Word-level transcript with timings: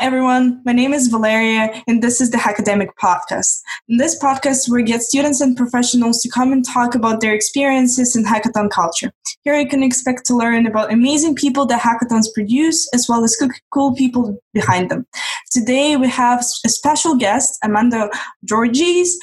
everyone. 0.00 0.62
My 0.64 0.72
name 0.72 0.94
is 0.94 1.08
Valeria, 1.08 1.82
and 1.86 2.02
this 2.02 2.22
is 2.22 2.30
the 2.30 2.38
Hackademic 2.38 2.88
Podcast. 2.98 3.60
In 3.86 3.98
this 3.98 4.18
podcast, 4.18 4.66
we 4.70 4.82
get 4.82 5.02
students 5.02 5.42
and 5.42 5.54
professionals 5.54 6.22
to 6.22 6.30
come 6.30 6.52
and 6.52 6.64
talk 6.64 6.94
about 6.94 7.20
their 7.20 7.34
experiences 7.34 8.16
in 8.16 8.24
hackathon 8.24 8.70
culture. 8.70 9.12
Here, 9.42 9.58
you 9.58 9.68
can 9.68 9.82
expect 9.82 10.24
to 10.26 10.34
learn 10.34 10.66
about 10.66 10.90
amazing 10.90 11.34
people 11.34 11.66
that 11.66 11.82
hackathons 11.82 12.32
produce, 12.32 12.88
as 12.94 13.10
well 13.10 13.24
as 13.24 13.36
cool 13.74 13.94
people 13.94 14.38
behind 14.54 14.90
them. 14.90 15.06
Today, 15.50 15.98
we 15.98 16.08
have 16.08 16.40
a 16.64 16.70
special 16.70 17.16
guest, 17.16 17.58
Amanda 17.62 18.08
Georges, 18.44 19.18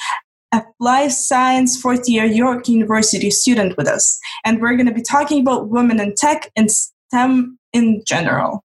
a 0.52 0.62
life 0.78 1.10
science 1.10 1.80
fourth 1.80 2.08
year 2.08 2.24
York 2.24 2.68
University 2.68 3.32
student 3.32 3.76
with 3.76 3.88
us. 3.88 4.16
And 4.44 4.60
we're 4.60 4.76
going 4.76 4.86
to 4.86 4.94
be 4.94 5.02
talking 5.02 5.40
about 5.40 5.70
women 5.70 5.98
in 5.98 6.14
tech 6.14 6.52
and 6.54 6.70
STEM 6.70 7.58
in 7.72 8.02
general. 8.06 8.64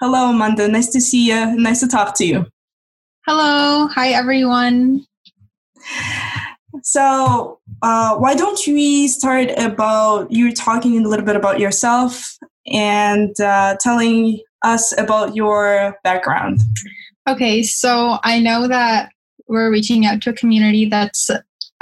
Hello, 0.00 0.30
Amanda. 0.30 0.68
Nice 0.68 0.88
to 0.88 1.00
see 1.00 1.28
you. 1.28 1.56
Nice 1.56 1.80
to 1.80 1.88
talk 1.88 2.16
to 2.16 2.26
you. 2.26 2.46
Hello. 3.26 3.86
Hi, 3.88 4.08
everyone. 4.08 5.06
So, 6.82 7.60
uh, 7.82 8.16
why 8.16 8.34
don't 8.34 8.58
we 8.66 9.06
start 9.06 9.50
about 9.56 10.32
you 10.32 10.52
talking 10.52 11.04
a 11.04 11.08
little 11.08 11.24
bit 11.24 11.36
about 11.36 11.60
yourself 11.60 12.36
and 12.66 13.38
uh, 13.40 13.76
telling 13.80 14.40
us 14.64 14.96
about 14.98 15.36
your 15.36 15.98
background? 16.02 16.60
Okay, 17.28 17.62
so 17.62 18.18
I 18.24 18.40
know 18.40 18.66
that 18.68 19.10
we're 19.46 19.70
reaching 19.70 20.06
out 20.06 20.22
to 20.22 20.30
a 20.30 20.32
community 20.32 20.86
that's 20.86 21.30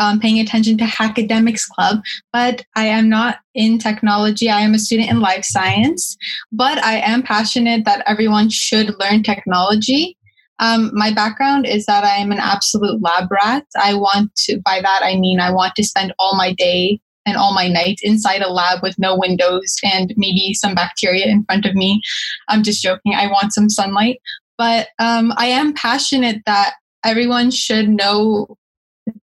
um, 0.01 0.19
paying 0.19 0.41
attention 0.41 0.77
to 0.79 0.85
Hackademics 0.85 1.69
Club, 1.69 2.01
but 2.33 2.65
I 2.75 2.87
am 2.87 3.09
not 3.09 3.39
in 3.55 3.79
technology. 3.79 4.49
I 4.49 4.61
am 4.61 4.75
a 4.75 4.79
student 4.79 5.11
in 5.11 5.21
life 5.21 5.45
science, 5.45 6.17
but 6.51 6.83
I 6.83 6.97
am 6.99 7.23
passionate 7.23 7.85
that 7.85 8.03
everyone 8.07 8.49
should 8.49 8.99
learn 8.99 9.23
technology. 9.23 10.17
Um, 10.59 10.91
my 10.93 11.13
background 11.13 11.67
is 11.67 11.87
that 11.87 12.03
I 12.03 12.17
am 12.17 12.33
an 12.33 12.39
absolute 12.39 13.01
lab 13.01 13.31
rat. 13.31 13.65
I 13.81 13.95
want 13.95 14.35
to, 14.47 14.61
by 14.65 14.81
that 14.83 15.01
I 15.03 15.17
mean, 15.17 15.39
I 15.39 15.53
want 15.53 15.75
to 15.77 15.85
spend 15.85 16.13
all 16.19 16.37
my 16.37 16.53
day 16.53 17.01
and 17.27 17.37
all 17.37 17.55
my 17.55 17.69
night 17.69 18.01
inside 18.03 18.43
a 18.43 18.51
lab 18.51 18.83
with 18.83 18.99
no 18.99 19.17
windows 19.17 19.77
and 19.85 20.13
maybe 20.17 20.55
some 20.55 20.75
bacteria 20.75 21.27
in 21.27 21.45
front 21.45 21.67
of 21.67 21.75
me. 21.75 22.03
I'm 22.49 22.63
just 22.63 22.83
joking. 22.83 23.15
I 23.15 23.27
want 23.27 23.53
some 23.53 23.69
sunlight. 23.69 24.21
But 24.57 24.89
um, 24.99 25.33
I 25.37 25.47
am 25.47 25.73
passionate 25.73 26.43
that 26.47 26.75
everyone 27.05 27.51
should 27.51 27.89
know 27.89 28.57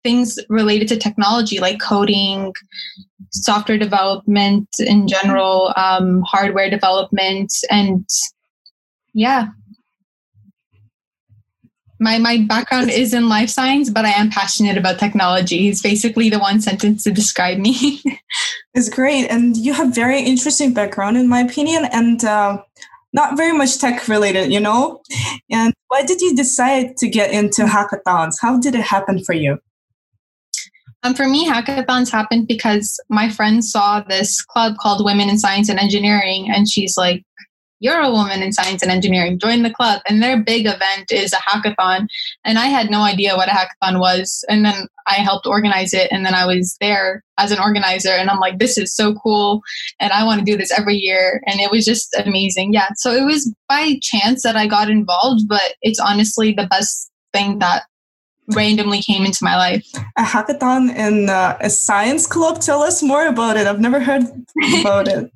things 0.02 0.38
related 0.48 0.88
to 0.88 0.96
technology 0.96 1.60
like 1.60 1.80
coding, 1.80 2.52
software 3.30 3.78
development 3.78 4.68
in 4.78 5.08
general, 5.08 5.72
um, 5.76 6.22
hardware 6.22 6.70
development, 6.70 7.52
and 7.70 8.08
yeah. 9.14 9.48
My 11.98 12.18
my 12.18 12.44
background 12.46 12.90
is 12.90 13.14
in 13.14 13.28
life 13.28 13.48
science, 13.48 13.88
but 13.88 14.04
I 14.04 14.10
am 14.10 14.30
passionate 14.30 14.76
about 14.76 14.98
technology. 14.98 15.68
It's 15.68 15.80
basically 15.80 16.28
the 16.28 16.38
one 16.38 16.60
sentence 16.60 17.04
to 17.04 17.10
describe 17.10 17.58
me. 17.58 18.02
it's 18.74 18.90
great, 18.90 19.28
and 19.28 19.56
you 19.56 19.72
have 19.72 19.94
very 19.94 20.20
interesting 20.20 20.74
background, 20.74 21.16
in 21.16 21.28
my 21.28 21.40
opinion, 21.40 21.86
and. 21.92 22.24
Uh, 22.24 22.62
not 23.16 23.36
very 23.36 23.56
much 23.56 23.78
tech 23.78 24.06
related, 24.06 24.52
you 24.52 24.60
know? 24.60 25.00
And 25.50 25.72
why 25.88 26.02
did 26.02 26.20
you 26.20 26.36
decide 26.36 26.98
to 26.98 27.08
get 27.08 27.32
into 27.32 27.62
hackathons? 27.62 28.34
How 28.40 28.60
did 28.60 28.74
it 28.74 28.82
happen 28.82 29.24
for 29.24 29.32
you? 29.32 29.58
Um, 31.02 31.14
for 31.14 31.26
me, 31.26 31.48
hackathons 31.48 32.12
happened 32.12 32.46
because 32.46 33.00
my 33.08 33.30
friend 33.30 33.64
saw 33.64 34.02
this 34.02 34.42
club 34.42 34.74
called 34.78 35.04
Women 35.04 35.30
in 35.30 35.38
Science 35.38 35.68
and 35.68 35.78
Engineering, 35.78 36.50
and 36.50 36.68
she's 36.68 36.96
like, 36.96 37.24
You're 37.80 38.00
a 38.00 38.10
woman 38.10 38.42
in 38.42 38.52
science 38.52 38.82
and 38.82 38.90
engineering, 38.90 39.38
join 39.38 39.62
the 39.62 39.72
club. 39.72 40.00
And 40.08 40.22
their 40.22 40.42
big 40.42 40.66
event 40.66 41.10
is 41.10 41.32
a 41.32 41.36
hackathon. 41.36 42.08
And 42.44 42.58
I 42.58 42.66
had 42.66 42.90
no 42.90 43.02
idea 43.02 43.36
what 43.36 43.48
a 43.48 43.52
hackathon 43.52 44.00
was. 44.00 44.44
And 44.48 44.64
then 44.64 44.88
I 45.06 45.14
helped 45.14 45.46
organize 45.46 45.94
it, 45.94 46.10
and 46.10 46.26
then 46.26 46.34
I 46.34 46.46
was 46.46 46.76
there 46.80 47.22
as 47.38 47.52
an 47.52 47.60
organizer, 47.60 48.10
and 48.10 48.28
I'm 48.28 48.40
like, 48.40 48.58
This 48.58 48.76
is 48.76 48.94
so 48.94 49.14
cool, 49.14 49.62
and 50.00 50.12
I 50.12 50.24
want 50.24 50.40
to 50.40 50.44
do 50.44 50.56
this 50.56 50.76
every 50.76 50.96
year. 50.96 51.40
And 51.46 51.60
it 51.60 51.70
was 51.70 51.84
just 51.84 52.14
amazing. 52.24 52.72
Yeah. 52.72 52.88
So 52.96 53.12
it 53.12 53.24
was 53.24 53.54
by 53.68 53.98
chance 54.02 54.42
that 54.42 54.56
I 54.56 54.66
got 54.66 54.90
involved, 54.90 55.42
but 55.48 55.74
it's 55.82 56.00
honestly 56.00 56.52
the 56.52 56.66
best 56.66 57.10
thing 57.32 57.60
that 57.60 57.84
randomly 58.48 59.02
came 59.02 59.24
into 59.24 59.42
my 59.42 59.56
life. 59.56 59.86
A 60.16 60.22
hackathon 60.22 60.94
in 60.94 61.28
uh, 61.28 61.56
a 61.60 61.70
science 61.70 62.26
club. 62.26 62.60
Tell 62.60 62.82
us 62.82 63.02
more 63.02 63.26
about 63.26 63.56
it. 63.56 63.66
I've 63.66 63.80
never 63.80 64.00
heard 64.00 64.24
about 64.80 65.08
it. 65.08 65.30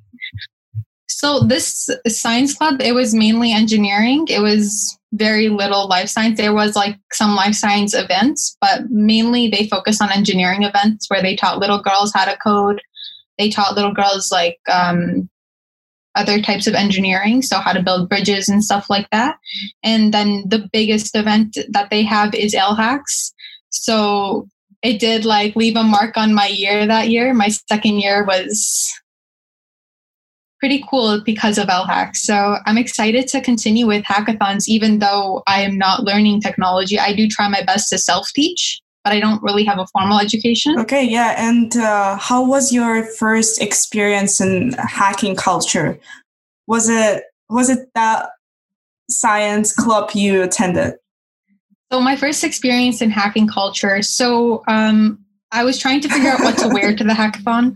So 1.17 1.41
this 1.41 1.89
science 2.07 2.55
club, 2.55 2.81
it 2.81 2.93
was 2.93 3.13
mainly 3.13 3.51
engineering. 3.51 4.25
It 4.29 4.39
was 4.39 4.97
very 5.13 5.49
little 5.49 5.87
life 5.87 6.09
science. 6.09 6.37
There 6.37 6.53
was 6.53 6.75
like 6.75 6.97
some 7.11 7.35
life 7.35 7.53
science 7.53 7.93
events, 7.93 8.57
but 8.61 8.89
mainly 8.89 9.49
they 9.49 9.67
focused 9.67 10.01
on 10.01 10.11
engineering 10.11 10.63
events 10.63 11.09
where 11.09 11.21
they 11.21 11.35
taught 11.35 11.59
little 11.59 11.81
girls 11.81 12.13
how 12.13 12.25
to 12.25 12.37
code. 12.37 12.81
They 13.37 13.49
taught 13.49 13.75
little 13.75 13.93
girls 13.93 14.31
like 14.31 14.59
um, 14.71 15.29
other 16.15 16.41
types 16.41 16.67
of 16.67 16.75
engineering, 16.75 17.41
so 17.41 17.57
how 17.57 17.73
to 17.73 17.83
build 17.83 18.09
bridges 18.09 18.47
and 18.47 18.63
stuff 18.63 18.89
like 18.89 19.09
that. 19.11 19.37
And 19.83 20.13
then 20.13 20.43
the 20.47 20.69
biggest 20.71 21.15
event 21.15 21.57
that 21.69 21.89
they 21.89 22.03
have 22.03 22.33
is 22.33 22.53
Elle 22.53 22.75
Hacks. 22.75 23.33
So 23.69 24.47
it 24.81 24.99
did 24.99 25.25
like 25.25 25.55
leave 25.55 25.75
a 25.75 25.83
mark 25.83 26.17
on 26.17 26.33
my 26.33 26.47
year 26.47 26.87
that 26.87 27.09
year. 27.09 27.33
My 27.33 27.49
second 27.49 27.99
year 27.99 28.25
was 28.25 28.91
pretty 30.61 30.85
cool 30.89 31.19
because 31.25 31.57
of 31.57 31.67
Elle 31.67 31.85
Hacks. 31.85 32.23
So 32.23 32.55
I'm 32.65 32.77
excited 32.77 33.27
to 33.29 33.41
continue 33.41 33.85
with 33.85 34.05
hackathons, 34.05 34.69
even 34.69 34.99
though 34.99 35.43
I 35.47 35.61
am 35.61 35.77
not 35.77 36.05
learning 36.05 36.39
technology. 36.39 36.97
I 36.97 37.13
do 37.13 37.27
try 37.27 37.49
my 37.49 37.63
best 37.63 37.89
to 37.89 37.97
self 37.97 38.29
teach 38.33 38.81
but 39.03 39.13
I 39.13 39.19
don't 39.19 39.41
really 39.41 39.63
have 39.63 39.79
a 39.79 39.87
formal 39.87 40.19
education. 40.19 40.79
Okay, 40.79 41.03
yeah. 41.03 41.33
And 41.37 41.75
uh, 41.75 42.17
how 42.17 42.45
was 42.45 42.71
your 42.71 43.03
first 43.03 43.61
experience 43.61 44.39
in 44.39 44.73
hacking 44.73 45.35
culture? 45.35 45.99
Was 46.67 46.87
it 46.87 47.23
was 47.49 47.69
it 47.69 47.89
that 47.95 48.29
science 49.09 49.73
club 49.73 50.11
you 50.13 50.43
attended? 50.43 50.93
So 51.91 51.99
my 51.99 52.15
first 52.15 52.43
experience 52.43 53.01
in 53.01 53.09
hacking 53.09 53.47
culture. 53.47 54.01
So 54.01 54.63
um, 54.67 55.20
I 55.51 55.63
was 55.63 55.77
trying 55.77 56.01
to 56.01 56.09
figure 56.09 56.29
out 56.29 56.41
what 56.41 56.57
to 56.59 56.69
wear 56.69 56.95
to 56.95 57.03
the 57.03 57.13
hackathon, 57.13 57.75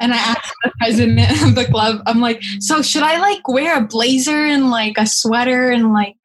and 0.00 0.12
I 0.12 0.16
asked 0.16 0.54
the 0.64 0.72
president 0.78 1.42
of 1.46 1.54
the 1.54 1.64
club. 1.64 2.02
I'm 2.06 2.20
like, 2.20 2.42
so 2.60 2.82
should 2.82 3.02
I 3.02 3.18
like 3.18 3.46
wear 3.48 3.78
a 3.78 3.86
blazer 3.86 4.44
and 4.44 4.70
like 4.70 4.98
a 4.98 5.06
sweater 5.06 5.70
and 5.70 5.92
like 5.92 6.16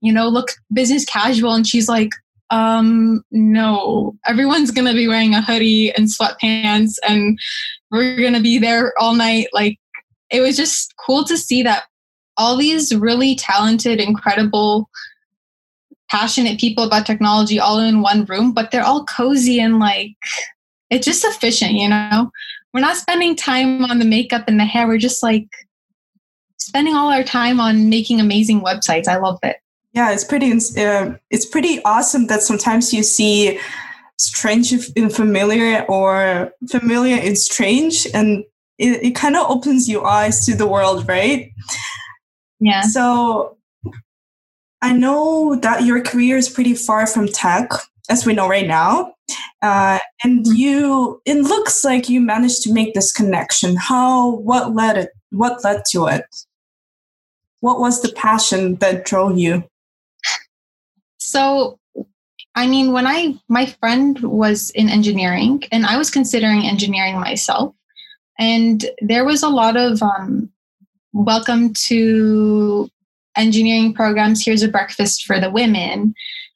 you 0.00 0.12
know 0.12 0.28
look 0.28 0.48
business 0.72 1.04
casual? 1.04 1.54
And 1.54 1.66
she's 1.66 1.88
like, 1.88 2.10
um 2.50 3.22
no 3.32 4.16
everyone's 4.24 4.70
gonna 4.70 4.94
be 4.94 5.08
wearing 5.08 5.34
a 5.34 5.42
hoodie 5.42 5.92
and 5.96 6.06
sweatpants 6.06 6.94
and 7.06 7.38
we're 7.90 8.16
gonna 8.22 8.40
be 8.40 8.56
there 8.58 8.92
all 9.00 9.14
night 9.14 9.48
like 9.52 9.78
it 10.30 10.40
was 10.40 10.56
just 10.56 10.94
cool 11.04 11.24
to 11.24 11.36
see 11.36 11.62
that 11.64 11.84
all 12.36 12.56
these 12.56 12.94
really 12.94 13.34
talented 13.34 14.00
incredible 14.00 14.88
passionate 16.10 16.60
people 16.60 16.84
about 16.84 17.06
technology 17.06 17.58
all 17.58 17.78
in 17.78 18.02
one 18.02 18.24
room 18.26 18.52
but 18.52 18.70
they're 18.70 18.84
all 18.84 19.04
cozy 19.04 19.60
and 19.60 19.78
like 19.78 20.12
it's 20.90 21.06
just 21.06 21.24
efficient 21.24 21.72
you 21.72 21.88
know 21.88 22.30
we're 22.72 22.80
not 22.80 22.96
spending 22.96 23.34
time 23.34 23.84
on 23.84 23.98
the 23.98 24.04
makeup 24.04 24.44
and 24.46 24.60
the 24.60 24.64
hair 24.64 24.86
we're 24.86 24.98
just 24.98 25.22
like 25.22 25.48
spending 26.58 26.94
all 26.94 27.10
our 27.10 27.24
time 27.24 27.60
on 27.60 27.88
making 27.88 28.20
amazing 28.20 28.60
websites 28.60 29.08
i 29.08 29.16
love 29.16 29.38
it 29.42 29.56
yeah, 29.96 30.12
it's 30.12 30.24
pretty. 30.24 30.52
Uh, 30.52 31.14
it's 31.30 31.46
pretty 31.46 31.82
awesome 31.84 32.26
that 32.26 32.42
sometimes 32.42 32.92
you 32.92 33.02
see 33.02 33.58
strange 34.18 34.70
and 34.94 35.10
familiar, 35.10 35.86
or 35.88 36.52
familiar 36.68 37.16
and 37.16 37.38
strange, 37.38 38.06
and 38.12 38.44
it, 38.76 39.02
it 39.02 39.14
kind 39.14 39.36
of 39.36 39.50
opens 39.50 39.88
your 39.88 40.06
eyes 40.06 40.44
to 40.44 40.54
the 40.54 40.66
world, 40.66 41.08
right? 41.08 41.50
Yeah. 42.60 42.82
So 42.82 43.55
I 44.82 44.92
know 44.92 45.56
that 45.56 45.84
your 45.84 46.02
career 46.02 46.36
is 46.36 46.48
pretty 46.48 46.74
far 46.74 47.06
from 47.06 47.28
tech, 47.28 47.70
as 48.08 48.26
we 48.26 48.34
know 48.34 48.48
right 48.48 48.66
now. 48.66 49.14
Uh, 49.62 49.98
and 50.22 50.44
mm-hmm. 50.44 50.54
you, 50.54 51.22
it 51.24 51.38
looks 51.38 51.84
like 51.84 52.08
you 52.08 52.20
managed 52.20 52.62
to 52.62 52.72
make 52.72 52.94
this 52.94 53.12
connection. 53.12 53.76
How? 53.76 54.36
What 54.36 54.74
led 54.74 54.96
it? 54.96 55.10
What 55.30 55.64
led 55.64 55.82
to 55.90 56.06
it? 56.06 56.24
What 57.60 57.80
was 57.80 58.02
the 58.02 58.12
passion 58.12 58.76
that 58.76 59.04
drove 59.04 59.38
you? 59.38 59.64
So, 61.18 61.78
I 62.54 62.66
mean, 62.66 62.92
when 62.92 63.06
I, 63.06 63.34
my 63.48 63.66
friend 63.66 64.18
was 64.20 64.70
in 64.70 64.88
engineering 64.88 65.64
and 65.72 65.86
I 65.86 65.96
was 65.96 66.10
considering 66.10 66.66
engineering 66.66 67.18
myself, 67.18 67.74
and 68.38 68.84
there 69.00 69.24
was 69.24 69.42
a 69.42 69.48
lot 69.48 69.76
of 69.76 70.02
um, 70.02 70.50
welcome 71.12 71.72
to 71.72 72.88
engineering 73.36 73.94
programs. 73.94 74.44
Here's 74.44 74.62
a 74.62 74.68
breakfast 74.68 75.24
for 75.24 75.40
the 75.40 75.50
women, 75.50 76.14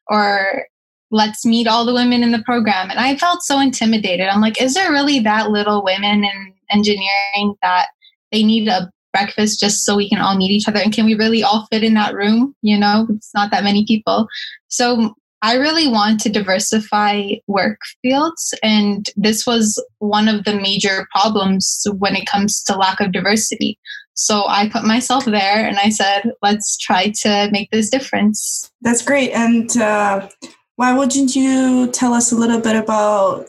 or 0.09 0.67
let's 1.11 1.45
meet 1.45 1.67
all 1.67 1.85
the 1.85 1.95
women 1.95 2.23
in 2.23 2.31
the 2.31 2.43
program. 2.43 2.91
And 2.91 3.01
I 3.01 3.17
felt 3.17 3.43
so 3.43 3.61
intimidated. 3.61 4.29
I'm 4.29 4.41
like, 4.41 4.61
is 4.61 4.75
there 4.75 4.93
really 4.93 5.19
that 5.21 5.51
little 5.51 5.83
women 5.85 6.25
in 6.25 6.55
engineering 6.71 7.55
that 7.63 7.89
they 8.33 8.43
need 8.43 8.69
a 8.69 8.91
breakfast 9.13 9.61
just 9.61 9.85
so 9.85 9.97
we 9.97 10.09
can 10.09 10.21
all 10.21 10.37
meet 10.37 10.51
each 10.51 10.69
other 10.69 10.81
and 10.81 10.93
can 10.93 11.05
we 11.05 11.15
really 11.15 11.43
all 11.43 11.67
fit 11.71 11.83
in 11.83 11.95
that 11.95 12.15
room 12.15 12.55
you 12.63 12.79
know 12.79 13.07
it's 13.11 13.35
not 13.35 13.51
that 13.51 13.65
many 13.65 13.85
people 13.85 14.29
so 14.69 15.15
i 15.43 15.55
really 15.55 15.89
want 15.89 16.21
to 16.21 16.29
diversify 16.29 17.31
work 17.49 17.79
fields 18.03 18.55
and 18.63 19.11
this 19.17 19.47
was 19.47 19.83
one 19.99 20.29
of 20.29 20.45
the 20.45 20.55
major 20.55 21.09
problems 21.11 21.87
when 21.99 22.15
it 22.15 22.27
comes 22.27 22.63
to 22.63 22.77
lack 22.77 23.01
of 23.01 23.13
diversity 23.13 23.77
so 24.21 24.45
i 24.49 24.69
put 24.69 24.85
myself 24.85 25.25
there 25.25 25.67
and 25.67 25.79
i 25.79 25.89
said 25.89 26.33
let's 26.43 26.77
try 26.77 27.11
to 27.11 27.49
make 27.51 27.71
this 27.71 27.89
difference 27.89 28.71
that's 28.83 29.03
great 29.03 29.31
and 29.33 29.77
uh, 29.77 30.29
why 30.77 30.93
wouldn't 30.97 31.37
you 31.37 31.91
tell 31.93 32.15
us 32.15 32.33
a 32.33 32.37
little 32.37 32.61
bit 32.61 32.77
about 32.77 33.47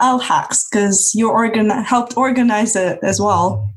Elle 0.00 0.18
Hacks 0.18 0.68
because 0.68 1.12
you 1.14 1.30
organ- 1.30 1.70
helped 1.70 2.16
organize 2.16 2.76
it 2.76 2.98
as 3.02 3.20
well. 3.20 3.68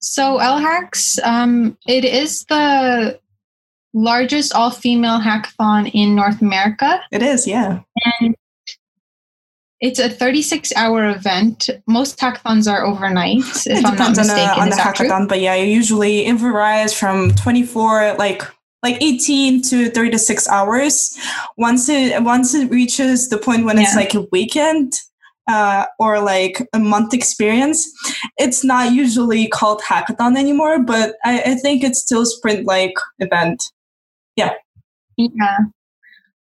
So 0.00 0.38
Elle 0.38 0.58
Hacks, 0.58 1.18
um, 1.24 1.76
it 1.86 2.04
is 2.04 2.44
the 2.44 3.18
largest 3.92 4.54
all-female 4.54 5.20
hackathon 5.20 5.90
in 5.92 6.14
North 6.14 6.40
America. 6.40 7.00
It 7.10 7.22
is, 7.22 7.46
yeah. 7.46 7.80
And 8.20 8.34
it's 9.80 9.98
a 9.98 10.08
36-hour 10.10 11.08
event. 11.10 11.70
Most 11.86 12.18
hackathons 12.18 12.70
are 12.70 12.84
overnight, 12.84 13.38
if 13.38 13.66
it 13.66 13.84
I'm 13.84 13.96
not 13.96 14.16
mistaken. 14.16 14.50
On, 14.50 14.58
a, 14.58 14.62
on 14.62 14.70
the 14.70 14.76
hackathon, 14.76 15.18
true? 15.18 15.26
but 15.28 15.40
yeah, 15.40 15.54
usually 15.54 16.26
it 16.26 16.36
varies 16.36 16.92
from 16.92 17.34
24, 17.34 18.14
like 18.18 18.42
like 18.82 18.96
18 19.02 19.62
to 19.62 19.90
36 19.90 20.48
hours 20.48 21.18
once 21.58 21.88
it 21.88 22.22
once 22.22 22.54
it 22.54 22.70
reaches 22.70 23.28
the 23.28 23.38
point 23.38 23.64
when 23.64 23.76
yeah. 23.76 23.82
it's 23.82 23.94
like 23.94 24.14
a 24.14 24.26
weekend 24.32 24.94
uh, 25.48 25.84
or 25.98 26.20
like 26.20 26.66
a 26.72 26.78
month 26.78 27.12
experience 27.12 27.86
it's 28.38 28.64
not 28.64 28.92
usually 28.92 29.48
called 29.48 29.82
hackathon 29.82 30.38
anymore 30.38 30.82
but 30.82 31.16
i, 31.24 31.42
I 31.42 31.54
think 31.56 31.84
it's 31.84 32.00
still 32.00 32.24
sprint 32.24 32.66
like 32.66 32.94
event 33.18 33.62
yeah 34.36 34.54
yeah 35.16 35.58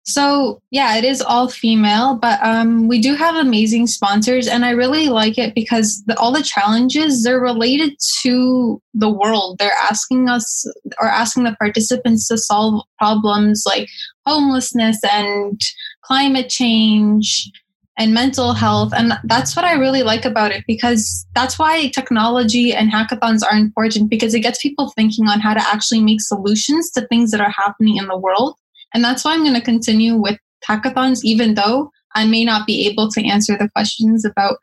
so 0.05 0.61
yeah, 0.73 0.97
it 0.97 1.05
is 1.05 1.23
all 1.23 1.49
female, 1.49 2.17
but 2.17 2.41
um, 2.43 2.89
we 2.89 3.01
do 3.01 3.15
have 3.15 3.37
amazing 3.37 3.87
sponsors, 3.87 4.49
and 4.49 4.65
I 4.65 4.71
really 4.71 5.09
like 5.09 5.39
it 5.39 5.55
because 5.55 6.03
the, 6.07 6.19
all 6.19 6.33
the 6.33 6.43
challenges 6.43 7.23
they're 7.23 7.41
related 7.41 7.95
to 8.23 8.83
the 8.95 9.11
world. 9.11 9.59
They're 9.59 9.71
asking 9.91 10.29
us 10.29 10.67
or 11.01 11.07
asking 11.07 11.45
the 11.45 11.57
participants 11.57 12.27
to 12.29 12.39
solve 12.39 12.83
problems 12.99 13.63
like 13.65 13.89
homelessness 14.27 14.99
and 15.09 15.61
climate 16.05 16.49
change 16.49 17.49
and 17.97 18.13
mental 18.13 18.55
health, 18.55 18.93
and 18.97 19.13
that's 19.25 19.55
what 19.55 19.65
I 19.65 19.75
really 19.75 20.03
like 20.03 20.25
about 20.25 20.51
it 20.51 20.65
because 20.67 21.25
that's 21.37 21.61
why 21.61 21.89
technology 21.89 22.75
and 22.75 22.91
hackathons 22.91 23.43
are 23.49 23.57
important 23.57 24.11
because 24.11 24.35
it 24.35 24.41
gets 24.41 24.61
people 24.61 24.91
thinking 24.97 25.29
on 25.29 25.39
how 25.39 25.55
to 25.55 25.61
actually 25.61 26.03
make 26.03 26.23
solutions 26.23 26.91
to 26.93 27.07
things 27.07 27.31
that 27.31 27.41
are 27.41 27.51
happening 27.57 27.99
in 27.99 28.09
the 28.09 28.19
world 28.19 28.57
and 28.95 29.03
that's 29.03 29.25
why 29.25 29.33
I'm 29.33 29.43
going 29.43 29.55
to 29.55 29.61
continue 29.61 30.17
with 30.17 30.39
hackathons, 30.69 31.21
even 31.25 31.55
though 31.55 31.91
I 32.15 32.27
may 32.27 32.45
not 32.45 32.67
be 32.67 32.87
able 32.87 33.11
to 33.11 33.27
answer 33.27 33.57
the 33.57 33.69
questions 33.75 34.25
about 34.25 34.57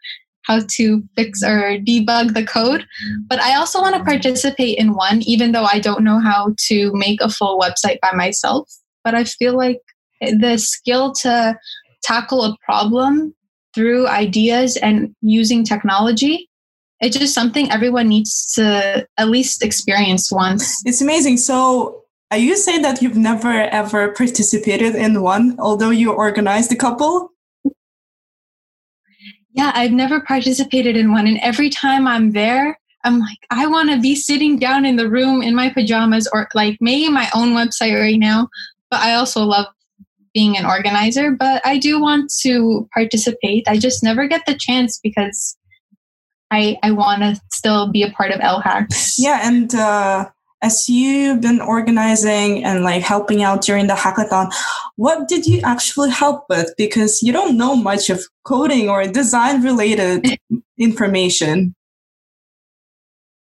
how 0.44 0.62
to 0.68 1.04
fix 1.16 1.44
or 1.44 1.78
debug 1.78 2.34
the 2.34 2.46
code. 2.46 2.86
But 3.28 3.40
I 3.40 3.56
also 3.56 3.82
want 3.82 3.96
to 3.96 4.04
participate 4.04 4.78
in 4.78 4.94
one, 4.94 5.22
even 5.24 5.52
though 5.52 5.66
I 5.66 5.80
don't 5.80 6.04
know 6.04 6.20
how 6.20 6.56
to 6.68 6.92
make 6.94 7.22
a 7.22 7.30
full 7.30 7.60
website 7.60 8.00
by 8.02 8.12
myself. 8.14 8.70
But 9.04 9.16
I 9.16 9.26
feel 9.26 9.56
like 9.56 9.80
the 10.22 10.58
skill 10.58 11.14
to 11.22 11.58
tackle 12.04 12.44
a 12.44 12.58
problem 12.66 13.36
through 13.76 14.08
ideas 14.08 14.78
and 14.78 15.14
using 15.22 15.64
technology 15.64 16.50
it's 17.02 17.18
just 17.18 17.34
something 17.34 17.72
everyone 17.72 18.10
needs 18.10 18.54
to 18.56 19.08
at 19.18 19.30
least 19.30 19.64
experience 19.64 20.32
once. 20.32 20.82
It's 20.86 21.02
amazing. 21.02 21.38
So 21.38 21.99
you 22.38 22.56
saying 22.56 22.84
that 22.84 23.02
you've 23.02 23.18
never 23.18 23.52
ever 23.52 24.12
participated 24.14 24.96
in 24.96 25.22
one, 25.22 25.56
although 25.60 25.90
you 25.90 26.12
organized 26.14 26.72
a 26.72 26.76
couple? 26.76 27.32
Yeah, 29.52 29.72
I've 29.74 29.92
never 29.92 30.22
participated 30.22 30.96
in 30.96 31.12
one. 31.12 31.26
And 31.26 31.40
every 31.42 31.70
time 31.70 32.08
I'm 32.08 32.32
there, 32.32 32.80
I'm 33.04 33.20
like, 33.20 33.40
I 33.50 33.66
want 33.66 33.90
to 33.90 34.00
be 34.00 34.16
sitting 34.16 34.60
down 34.60 34.86
in 34.86 34.96
the 34.96 35.10
room 35.10 35.42
in 35.42 35.56
my 35.56 35.70
pajamas 35.70 36.30
or 36.32 36.48
like 36.54 36.78
maybe 36.80 37.10
my 37.10 37.30
own 37.34 37.50
website 37.50 38.00
right 38.00 38.20
now. 38.20 38.48
But 38.92 39.00
I 39.00 39.16
also 39.16 39.44
love 39.44 39.66
being 40.34 40.58
an 40.58 40.66
organizer. 40.66 41.32
But 41.32 41.66
I 41.66 41.78
do 41.78 42.00
want 42.00 42.32
to 42.42 42.88
participate. 42.94 43.68
I 43.68 43.78
just 43.78 44.04
never 44.04 44.28
get 44.28 44.46
the 44.46 44.56
chance 44.56 45.00
because 45.02 45.58
I 46.52 46.78
I 46.84 46.92
want 46.92 47.22
to 47.22 47.42
still 47.52 47.92
be 47.92 48.04
a 48.04 48.12
part 48.12 48.32
of 48.32 48.40
Elle 48.42 48.62
Hacks. 48.62 49.18
Yeah, 49.18 49.40
and 49.44 49.74
uh, 49.74 50.30
as 50.62 50.90
you've 50.90 51.42
been 51.42 51.62
organizing 51.62 52.64
and 52.64 52.84
like 52.84 53.02
helping 53.02 53.44
out 53.44 53.62
during 53.62 53.88
the 53.88 53.94
hackathon, 53.94 54.52
what 54.98 55.28
did 55.28 55.46
you 55.46 55.62
actually 55.64 56.10
help 56.10 56.46
with? 56.50 56.74
Because 56.78 57.22
you 57.24 57.32
don't 57.32 57.58
know 57.58 57.76
much 57.76 58.10
of 58.10 58.22
coding 58.44 58.90
or 58.90 59.06
design 59.08 59.64
related 59.64 60.38
information. 60.78 61.76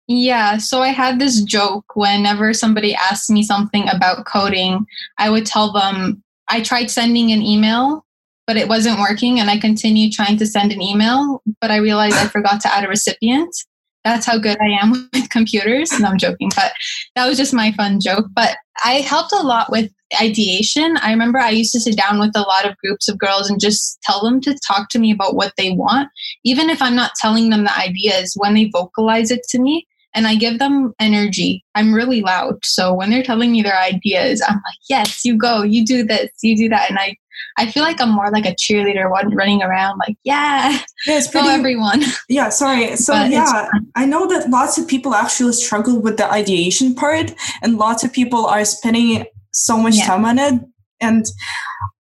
Yeah, 0.08 0.58
so 0.58 0.82
I 0.82 0.90
had 0.90 1.20
this 1.20 1.42
joke 1.42 1.96
whenever 1.96 2.54
somebody 2.54 2.94
asked 2.94 3.30
me 3.30 3.44
something 3.44 3.88
about 3.88 4.26
coding, 4.26 4.86
I 5.18 5.30
would 5.30 5.46
tell 5.46 5.72
them 5.72 6.22
I 6.50 6.62
tried 6.62 6.92
sending 6.92 7.32
an 7.32 7.42
email, 7.42 8.06
but 8.46 8.58
it 8.58 8.68
wasn't 8.68 9.00
working. 9.00 9.40
And 9.40 9.50
I 9.50 9.58
continued 9.58 10.12
trying 10.12 10.38
to 10.38 10.46
send 10.46 10.74
an 10.74 10.82
email, 10.82 11.42
but 11.62 11.72
I 11.72 11.78
realized 11.78 12.18
I 12.18 12.28
forgot 12.28 12.60
to 12.62 12.74
add 12.74 12.84
a 12.84 12.90
recipient 12.90 13.56
that's 14.04 14.26
how 14.26 14.38
good 14.38 14.58
I 14.60 14.78
am 14.82 14.92
with 15.14 15.30
computers. 15.30 15.92
No, 16.00 16.10
I'm 16.10 16.18
joking, 16.18 16.52
but 16.56 16.74
that 17.16 17.28
was 17.28 17.38
just 17.38 17.54
my 17.54 17.72
fun 17.74 18.00
joke. 18.02 18.26
But 18.34 18.58
I 18.84 18.96
helped 18.96 19.32
a 19.32 19.44
lot 19.44 19.72
with 19.72 19.92
ideation. 20.20 20.98
I 20.98 21.12
remember 21.12 21.40
I 21.40 21.52
used 21.52 21.74
to 21.74 21.80
sit 21.80 21.96
down 21.96 22.20
with 22.20 22.32
a 22.36 22.42
lot 22.42 22.66
of 22.66 22.78
groups 22.78 23.08
of 23.08 23.18
girls 23.18 23.50
and 23.50 23.60
just 23.60 24.00
tell 24.04 24.22
them 24.22 24.42
to 24.42 24.58
talk 24.68 24.90
to 24.90 25.00
me 25.00 25.12
about 25.12 25.36
what 25.36 25.54
they 25.58 25.72
want. 25.72 26.10
Even 26.44 26.70
if 26.70 26.82
I'm 26.82 26.96
not 26.96 27.12
telling 27.20 27.50
them 27.50 27.64
the 27.64 27.78
ideas, 27.78 28.34
when 28.36 28.54
they 28.54 28.70
vocalize 28.74 29.32
it 29.32 29.44
to 29.50 29.60
me, 29.60 29.88
and 30.14 30.28
I 30.28 30.36
give 30.36 30.60
them 30.60 30.94
energy. 31.00 31.64
I'm 31.76 31.94
really 31.94 32.22
loud. 32.22 32.66
So 32.66 32.94
when 32.94 33.10
they're 33.10 33.24
telling 33.24 33.52
me 33.52 33.62
their 33.62 33.78
ideas, 33.78 34.42
I'm 34.46 34.56
like, 34.56 34.80
yes, 34.90 35.24
you 35.24 35.38
go, 35.38 35.64
you 35.64 35.86
do 35.86 36.04
this, 36.04 36.30
you 36.42 36.58
do 36.58 36.70
that. 36.70 36.90
And 36.90 37.00
I 37.00 37.16
I 37.58 37.70
feel 37.70 37.84
like 37.84 38.02
I'm 38.02 38.12
more 38.12 38.30
like 38.32 38.46
a 38.46 38.56
cheerleader 38.56 39.10
one 39.10 39.34
running 39.36 39.62
around 39.62 39.98
like, 39.98 40.18
yeah, 40.24 40.80
yeah 41.06 41.18
it's 41.18 41.28
pretty, 41.32 41.48
everyone. 41.48 42.04
Yeah, 42.30 42.50
sorry. 42.50 42.96
So 42.96 43.14
but 43.14 43.32
yeah, 43.32 43.70
I 43.96 44.06
know 44.06 44.28
that 44.28 44.50
lots 44.50 44.78
of 44.78 44.88
people 44.88 45.14
actually 45.14 45.54
struggle 45.54 46.02
with 46.02 46.18
the 46.18 46.32
ideation 46.32 46.96
part 46.96 47.34
and 47.62 47.78
lots 47.78 48.04
of 48.04 48.14
people 48.14 48.46
are 48.46 48.66
spending 48.66 49.26
so 49.54 49.78
much 49.78 49.96
yeah. 49.98 50.08
time 50.08 50.26
on 50.26 50.40
it. 50.40 50.62
And 51.00 51.26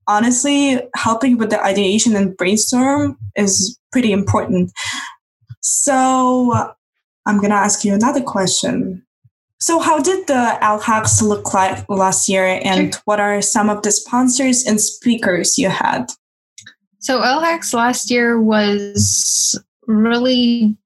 honestly, 0.07 0.81
helping 0.97 1.38
with 1.38 1.50
the 1.50 1.64
ideation 1.64 2.17
and 2.17 2.37
brainstorm 2.37 3.17
is 3.37 3.79
pretty 3.93 4.12
important. 4.12 4.73
So 5.61 6.73
I'm 7.26 7.37
going 7.38 7.50
to 7.50 7.57
ask 7.57 7.85
you 7.85 7.95
another 7.95 8.23
question. 8.23 9.05
So, 9.61 9.81
how 9.81 10.00
did 10.00 10.27
the 10.29 10.59
Elle 10.62 10.79
Hacks 10.79 11.21
look 11.21 11.53
like 11.53 11.85
last 11.88 12.29
year, 12.29 12.61
and 12.62 12.95
sure. 12.95 13.03
what 13.07 13.21
are 13.21 13.43
some 13.43 13.69
of 13.69 13.83
the 13.83 13.91
sponsors 13.91 14.65
and 14.65 14.81
speakers 14.81 15.59
you 15.59 15.69
had? 15.69 16.07
So, 17.00 17.23
Elle 17.23 17.41
Hacks 17.41 17.75
last 17.75 18.11
year 18.11 18.41
was 18.41 19.59
really 19.87 20.77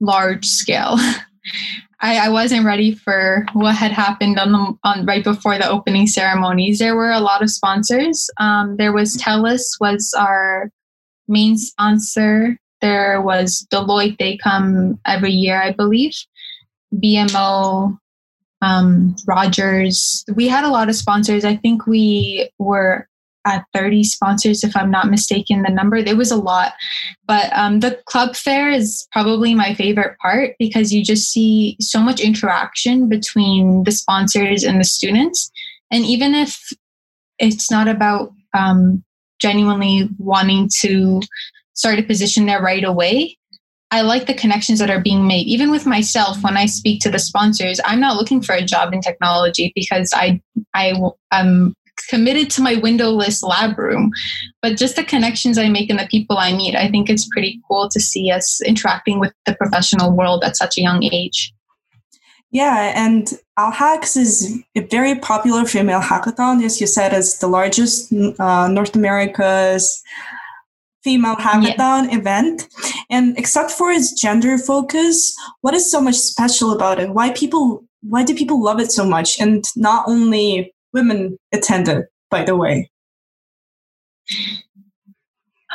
large 0.00 0.46
scale. 0.46 0.96
I, 2.00 2.26
I, 2.26 2.28
wasn't 2.28 2.66
ready 2.66 2.94
for 2.94 3.46
what 3.54 3.76
had 3.76 3.92
happened 3.92 4.38
on 4.38 4.52
the 4.52 4.78
on 4.84 5.06
right 5.06 5.24
before 5.24 5.56
the 5.56 5.68
opening 5.68 6.06
ceremonies. 6.06 6.78
There 6.78 6.96
were 6.96 7.12
a 7.12 7.20
lot 7.20 7.42
of 7.42 7.50
sponsors. 7.50 8.28
Um, 8.38 8.76
there 8.76 8.92
was 8.92 9.16
TELUS 9.16 9.80
was 9.80 10.14
our 10.18 10.70
main 11.28 11.56
sponsor. 11.56 12.58
There 12.80 13.22
was 13.22 13.66
Deloitte. 13.72 14.18
They 14.18 14.36
come 14.36 14.98
every 15.06 15.30
year, 15.30 15.62
I 15.62 15.72
believe. 15.72 16.14
BMO, 16.94 17.98
um, 18.64 19.14
Rogers. 19.26 20.24
We 20.34 20.48
had 20.48 20.64
a 20.64 20.70
lot 20.70 20.88
of 20.88 20.96
sponsors. 20.96 21.44
I 21.44 21.56
think 21.56 21.86
we 21.86 22.50
were 22.58 23.08
at 23.46 23.66
30 23.74 24.04
sponsors, 24.04 24.64
if 24.64 24.74
I'm 24.74 24.90
not 24.90 25.10
mistaken, 25.10 25.62
the 25.62 25.70
number. 25.70 25.96
It 25.96 26.16
was 26.16 26.30
a 26.30 26.36
lot. 26.36 26.72
But 27.26 27.52
um, 27.52 27.80
the 27.80 28.00
club 28.06 28.36
fair 28.36 28.70
is 28.70 29.06
probably 29.12 29.54
my 29.54 29.74
favorite 29.74 30.16
part 30.18 30.56
because 30.58 30.94
you 30.94 31.04
just 31.04 31.30
see 31.30 31.76
so 31.78 32.00
much 32.00 32.20
interaction 32.20 33.08
between 33.08 33.84
the 33.84 33.92
sponsors 33.92 34.64
and 34.64 34.80
the 34.80 34.84
students. 34.84 35.50
And 35.90 36.06
even 36.06 36.34
if 36.34 36.58
it's 37.38 37.70
not 37.70 37.86
about 37.86 38.32
um, 38.54 39.04
genuinely 39.40 40.08
wanting 40.18 40.70
to 40.80 41.20
start 41.74 41.98
a 41.98 42.02
position 42.02 42.46
there 42.46 42.62
right 42.62 42.84
away, 42.84 43.36
I 43.94 44.00
like 44.00 44.26
the 44.26 44.34
connections 44.34 44.80
that 44.80 44.90
are 44.90 45.00
being 45.00 45.24
made. 45.24 45.46
Even 45.46 45.70
with 45.70 45.86
myself, 45.86 46.42
when 46.42 46.56
I 46.56 46.66
speak 46.66 47.00
to 47.02 47.10
the 47.12 47.20
sponsors, 47.20 47.78
I'm 47.84 48.00
not 48.00 48.16
looking 48.16 48.42
for 48.42 48.52
a 48.52 48.60
job 48.60 48.92
in 48.92 49.00
technology 49.00 49.70
because 49.72 50.10
I 50.12 50.42
I 50.74 51.00
am 51.30 51.76
committed 52.08 52.50
to 52.50 52.60
my 52.60 52.74
windowless 52.74 53.40
lab 53.44 53.78
room. 53.78 54.10
But 54.62 54.76
just 54.76 54.96
the 54.96 55.04
connections 55.04 55.58
I 55.58 55.68
make 55.68 55.90
and 55.90 56.00
the 56.00 56.08
people 56.10 56.38
I 56.38 56.52
meet, 56.52 56.74
I 56.74 56.90
think 56.90 57.08
it's 57.08 57.28
pretty 57.28 57.60
cool 57.68 57.88
to 57.90 58.00
see 58.00 58.32
us 58.32 58.60
interacting 58.62 59.20
with 59.20 59.32
the 59.46 59.54
professional 59.54 60.10
world 60.10 60.42
at 60.42 60.56
such 60.56 60.76
a 60.76 60.82
young 60.82 61.04
age. 61.04 61.54
Yeah, 62.50 62.92
and 62.96 63.32
Elle 63.56 63.70
Hacks 63.70 64.16
is 64.16 64.60
a 64.74 64.80
very 64.80 65.14
popular 65.20 65.64
female 65.66 66.00
hackathon, 66.00 66.64
as 66.64 66.80
you 66.80 66.88
said, 66.88 67.12
it's 67.12 67.38
the 67.38 67.46
largest 67.46 68.12
uh, 68.12 68.66
North 68.66 68.96
America's 68.96 70.02
female 71.04 71.36
hackathon 71.36 72.10
yeah. 72.10 72.18
event. 72.18 72.66
And 73.10 73.38
except 73.38 73.70
for 73.70 73.92
its 73.92 74.18
gender 74.20 74.58
focus, 74.58 75.36
what 75.60 75.74
is 75.74 75.90
so 75.90 76.00
much 76.00 76.16
special 76.16 76.72
about 76.72 76.98
it? 76.98 77.10
Why 77.10 77.30
people 77.30 77.84
why 78.02 78.22
do 78.24 78.34
people 78.34 78.62
love 78.62 78.80
it 78.80 78.90
so 78.90 79.04
much? 79.04 79.40
And 79.40 79.64
not 79.76 80.04
only 80.08 80.74
women 80.92 81.38
attended, 81.52 82.04
by 82.30 82.44
the 82.44 82.56
way. 82.56 82.90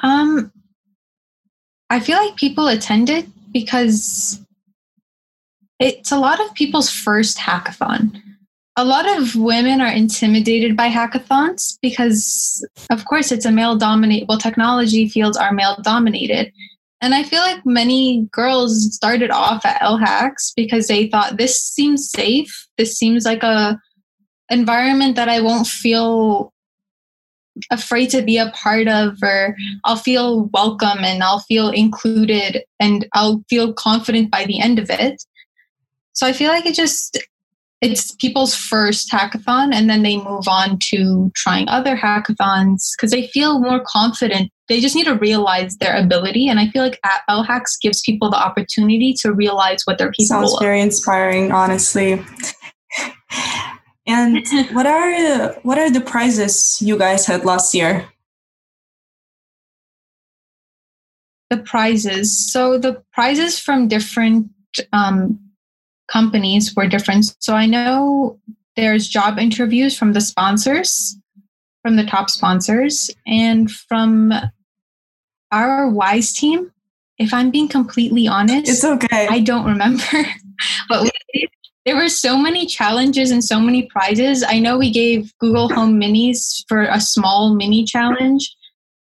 Um 0.03 0.51
I 1.89 2.00
feel 2.00 2.17
like 2.17 2.36
people 2.36 2.67
attended 2.67 3.31
because 3.51 4.39
it's 5.79 6.12
a 6.12 6.19
lot 6.19 6.39
of 6.39 6.53
people's 6.53 6.89
first 6.89 7.38
hackathon. 7.38 8.21
A 8.76 8.86
lot 8.86 9.10
of 9.18 9.36
women 9.36 9.82
are 9.82 9.92
intimidated 9.92 10.78
by 10.78 10.90
hackathons 10.90 11.78
because, 11.82 12.66
of 12.90 13.06
course, 13.06 13.32
it's 13.32 13.46
a 13.46 13.52
male 13.52 13.76
dominated, 13.76 14.28
well, 14.30 14.38
technology 14.38 15.10
fields 15.10 15.36
are 15.38 15.52
male 15.52 15.78
dominated. 15.82 16.54
And 17.02 17.14
I 17.14 17.24
feel 17.24 17.42
like 17.42 17.66
many 17.66 18.28
girls 18.32 18.94
started 18.94 19.32
off 19.32 19.66
at 19.66 19.82
Elle 19.82 19.98
Hacks 19.98 20.54
because 20.56 20.88
they 20.88 21.08
thought 21.08 21.38
this 21.38 21.62
seems 21.62 22.10
safe. 22.10 22.68
This 22.78 22.98
seems 22.98 23.26
like 23.26 23.44
a 23.44 23.80
environment 24.50 25.16
that 25.16 25.30
I 25.30 25.42
won't 25.42 25.68
feel 25.68 26.54
afraid 27.72 28.10
to 28.10 28.22
be 28.22 28.38
a 28.38 28.52
part 28.52 28.88
of 28.88 29.22
or 29.22 29.56
I'll 29.84 29.98
feel 29.98 30.46
welcome 30.54 31.00
and 31.04 31.24
I'll 31.24 31.40
feel 31.42 31.70
included 31.70 32.64
and 32.80 33.06
I'll 33.14 33.44
feel 33.50 33.74
confident 33.74 34.32
by 34.32 34.46
the 34.46 34.60
end 34.62 34.80
of 34.80 34.90
it. 34.90 35.24
So 36.14 36.28
I 36.28 36.34
feel 36.34 36.50
like 36.50 36.66
it 36.66 36.76
just 36.76 37.18
it's 37.81 38.13
people's 38.15 38.53
first 38.53 39.09
hackathon 39.12 39.74
and 39.74 39.89
then 39.89 40.03
they 40.03 40.17
move 40.17 40.48
on 40.48 40.77
to 40.79 41.31
trying 41.36 41.67
other 41.69 41.95
hackathons 41.95 42.91
because 42.95 43.12
they 43.12 43.27
feel 43.27 43.59
more 43.59 43.81
confident. 43.86 44.51
They 44.67 44.81
just 44.81 44.95
need 44.95 45.05
to 45.05 45.15
realize 45.15 45.77
their 45.77 45.95
ability. 45.95 46.50
And 46.50 46.59
I 46.59 46.67
feel 46.67 46.83
like 46.83 47.00
at 47.05 47.21
Elle 47.29 47.43
Hacks 47.43 47.77
gives 47.77 48.01
people 48.01 48.29
the 48.29 48.38
opportunity 48.38 49.13
to 49.21 49.31
realize 49.31 49.83
what 49.86 49.98
they're 49.98 50.12
capable 50.12 50.48
Sounds 50.48 50.59
very 50.59 50.81
inspiring, 50.81 51.51
honestly. 51.51 52.24
And 54.05 54.45
what 54.74 54.86
are 54.86 55.53
what 55.63 55.77
are 55.77 55.89
the 55.89 56.01
prizes 56.01 56.81
you 56.81 56.98
guys 56.98 57.25
had 57.25 57.45
last 57.45 57.74
year? 57.74 58.09
The 61.50 61.57
prizes. 61.57 62.51
So 62.51 62.77
the 62.77 63.01
prizes 63.13 63.57
from 63.57 63.88
different 63.88 64.51
um, 64.93 65.49
companies 66.12 66.75
were 66.75 66.88
different. 66.88 67.36
So 67.39 67.54
I 67.56 67.66
know 67.66 68.39
there's 68.75 69.08
job 69.08 69.39
interviews 69.39 69.98
from 69.98 70.13
the 70.13 70.22
sponsors, 70.22 71.18
from 71.82 71.96
the 71.96 72.06
top 72.06 72.30
sponsors, 72.30 73.10
and 73.28 73.70
from 73.72 74.34
our 75.51 75.89
WISE 75.89 76.34
team. 76.34 76.72
If 77.18 77.34
I'm 77.34 77.51
being 77.51 77.68
completely 77.68 78.28
honest, 78.28 78.70
it's 78.70 78.86
okay. 78.86 79.28
I 79.30 79.42
don't 79.42 79.66
remember. 79.66 80.04
but 80.89 81.12
there 81.86 81.98
were 81.98 82.08
so 82.08 82.38
many 82.38 82.66
challenges 82.66 83.32
and 83.32 83.44
so 83.44 83.60
many 83.60 83.88
prizes. 83.88 84.44
I 84.44 84.60
know 84.60 84.78
we 84.78 84.92
gave 84.92 85.38
Google 85.39 85.70
Home 85.74 86.00
Minis 86.00 86.63
for 86.68 86.84
a 86.84 87.01
small 87.01 87.56
mini 87.56 87.84
challenge 87.84 88.56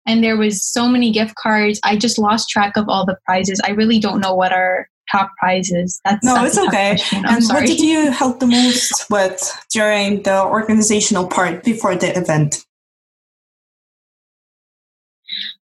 and 0.08 0.24
there 0.24 0.38
was 0.38 0.66
so 0.66 0.88
many 0.88 1.12
gift 1.12 1.36
cards. 1.36 1.80
I 1.84 1.98
just 1.98 2.18
lost 2.18 2.50
track 2.50 2.78
of 2.78 2.88
all 2.88 3.06
the 3.06 3.18
prizes. 3.26 3.62
I 3.64 3.72
really 3.72 4.00
don't 4.00 4.22
know 4.22 4.34
what 4.34 4.54
our 4.54 4.88
top 5.12 5.32
prizes. 5.40 6.00
That's 6.06 6.24
no, 6.24 6.44
it's 6.44 6.58
okay. 6.58 6.98
And 7.14 7.44
sorry. 7.44 7.62
what 7.62 7.68
did 7.68 7.80
you 7.80 8.12
help 8.12 8.40
the 8.40 8.48
most 8.48 9.10
with 9.10 9.66
during 9.72 10.24
the 10.24 10.44
organizational 10.44 11.28
part 11.28 11.64
before 11.64 11.96
the 11.96 12.18
event? 12.18 12.66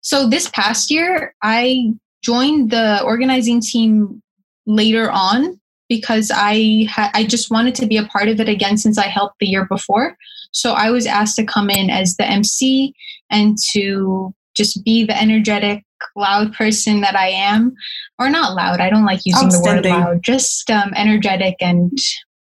So 0.02 0.28
this 0.28 0.50
past 0.50 0.92
year, 0.92 1.34
I 1.42 1.94
joined 2.22 2.72
the 2.72 3.02
organizing 3.04 3.62
team 3.62 4.22
later 4.66 5.10
on 5.12 5.60
because 5.90 6.32
I 6.34 6.88
ha- 6.90 7.12
I 7.14 7.26
just 7.26 7.52
wanted 7.52 7.76
to 7.76 7.86
be 7.86 7.98
a 7.98 8.06
part 8.06 8.28
of 8.28 8.40
it 8.40 8.50
again 8.50 8.78
since 8.78 8.98
I 8.98 9.08
helped 9.08 9.40
the 9.40 9.48
year 9.48 9.66
before. 9.66 10.18
So 10.52 10.74
I 10.74 10.92
was 10.92 11.06
asked 11.06 11.36
to 11.38 11.46
come 11.46 11.70
in 11.70 11.90
as 11.90 12.16
the 12.16 12.26
MC 12.26 12.94
and 13.30 13.58
to 13.72 14.34
just 14.56 14.84
be 14.84 15.04
the 15.04 15.20
energetic 15.20 15.84
loud 16.16 16.54
person 16.54 17.02
that 17.02 17.16
I 17.16 17.30
am, 17.30 17.74
or 18.20 18.30
not 18.30 18.56
loud. 18.56 18.80
I 18.80 18.90
don't 18.90 19.06
like 19.06 19.22
using 19.26 19.50
the 19.50 19.62
word 19.64 19.86
loud. 19.86 20.24
Just 20.24 20.70
um, 20.70 20.94
energetic 20.96 21.56
and 21.60 21.98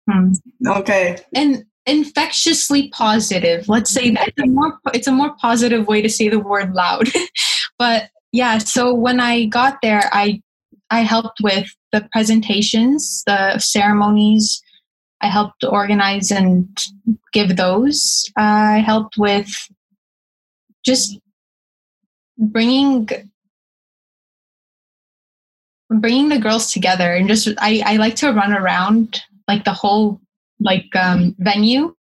hmm. 0.09 0.31
okay, 0.67 1.17
and 1.35 1.65
infectiously 1.85 2.89
positive. 2.89 3.67
Let's 3.67 3.91
say 3.91 4.11
that 4.11 4.27
it's 4.29 4.41
a 4.41 4.47
more 4.47 4.79
it's 4.93 5.07
a 5.07 5.11
more 5.11 5.35
positive 5.39 5.87
way 5.87 6.01
to 6.01 6.09
say 6.09 6.29
the 6.29 6.39
word 6.39 6.73
loud. 6.73 7.09
but 7.79 8.09
yeah, 8.31 8.57
so 8.59 8.93
when 8.93 9.19
I 9.19 9.45
got 9.45 9.77
there, 9.81 10.09
I 10.11 10.41
I 10.89 11.01
helped 11.01 11.39
with 11.41 11.67
the 11.91 12.07
presentations, 12.11 13.23
the 13.25 13.57
ceremonies. 13.59 14.61
I 15.21 15.29
helped 15.29 15.63
organize 15.63 16.29
and 16.29 16.69
give 17.33 17.55
those. 17.55 18.23
I 18.37 18.83
helped 18.85 19.15
with 19.17 19.49
just 20.85 21.19
bringing 22.37 23.09
bringing 25.89 26.29
the 26.29 26.39
girls 26.39 26.71
together 26.71 27.13
and 27.13 27.27
just 27.27 27.47
I, 27.59 27.81
I 27.85 27.95
like 27.97 28.15
to 28.17 28.33
run 28.33 28.51
around 28.51 29.21
like 29.47 29.63
the 29.63 29.73
whole 29.73 30.19
like 30.59 30.93
um, 30.95 31.35
venue 31.39 31.95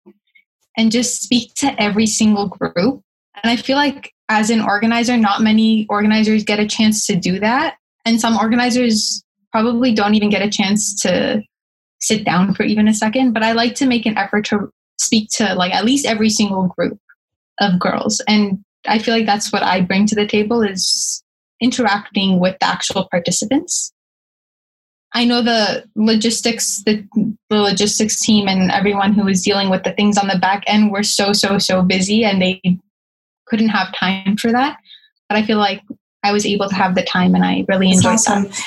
and 0.75 0.91
just 0.91 1.21
speak 1.21 1.53
to 1.55 1.81
every 1.81 2.05
single 2.05 2.47
group. 2.47 2.75
And 2.75 3.51
i 3.51 3.55
feel 3.55 3.77
like 3.77 4.13
as 4.29 4.49
an 4.49 4.61
organizer 4.61 5.15
not 5.15 5.41
many 5.41 5.87
organizers 5.89 6.43
get 6.43 6.59
a 6.59 6.67
chance 6.67 7.05
to 7.07 7.15
do 7.15 7.39
that. 7.39 7.77
And 8.05 8.19
some 8.19 8.37
organizers 8.37 9.23
probably 9.51 9.93
don't 9.93 10.15
even 10.15 10.29
get 10.29 10.41
a 10.41 10.49
chance 10.49 10.99
to 11.01 11.41
sit 11.99 12.25
down 12.25 12.53
for 12.53 12.63
even 12.63 12.87
a 12.87 12.93
second 12.93 13.33
but 13.33 13.41
i 13.41 13.53
like 13.53 13.73
to 13.73 13.87
make 13.87 14.05
an 14.05 14.15
effort 14.19 14.45
to 14.45 14.69
speak 14.99 15.29
to 15.31 15.55
like 15.55 15.73
at 15.73 15.85
least 15.85 16.05
every 16.05 16.29
single 16.29 16.67
group 16.77 16.99
of 17.59 17.79
girls. 17.79 18.21
And 18.27 18.63
i 18.87 18.99
feel 18.99 19.13
like 19.13 19.25
that's 19.25 19.51
what 19.51 19.63
i 19.63 19.81
bring 19.81 20.05
to 20.05 20.15
the 20.15 20.25
table 20.25 20.61
is 20.61 21.23
interacting 21.59 22.39
with 22.39 22.57
the 22.59 22.65
actual 22.65 23.07
participants. 23.09 23.93
I 25.13 25.25
know 25.25 25.41
the 25.41 25.85
logistics, 25.95 26.83
the, 26.83 27.03
the 27.49 27.57
logistics 27.57 28.19
team 28.19 28.47
and 28.47 28.71
everyone 28.71 29.13
who 29.13 29.23
was 29.23 29.41
dealing 29.41 29.69
with 29.69 29.83
the 29.83 29.93
things 29.93 30.17
on 30.17 30.27
the 30.27 30.37
back 30.37 30.63
end 30.67 30.91
were 30.91 31.03
so, 31.03 31.33
so, 31.33 31.57
so 31.57 31.81
busy 31.81 32.23
and 32.23 32.41
they 32.41 32.61
couldn't 33.47 33.69
have 33.69 33.95
time 33.95 34.37
for 34.37 34.51
that. 34.51 34.77
But 35.29 35.37
I 35.37 35.43
feel 35.43 35.57
like 35.57 35.81
I 36.23 36.33
was 36.33 36.45
able 36.45 36.69
to 36.69 36.75
have 36.75 36.93
the 36.93 37.03
time 37.03 37.35
and 37.35 37.43
I 37.43 37.65
really 37.67 37.89
enjoyed 37.89 38.13
awesome. 38.13 38.43
that. 38.43 38.63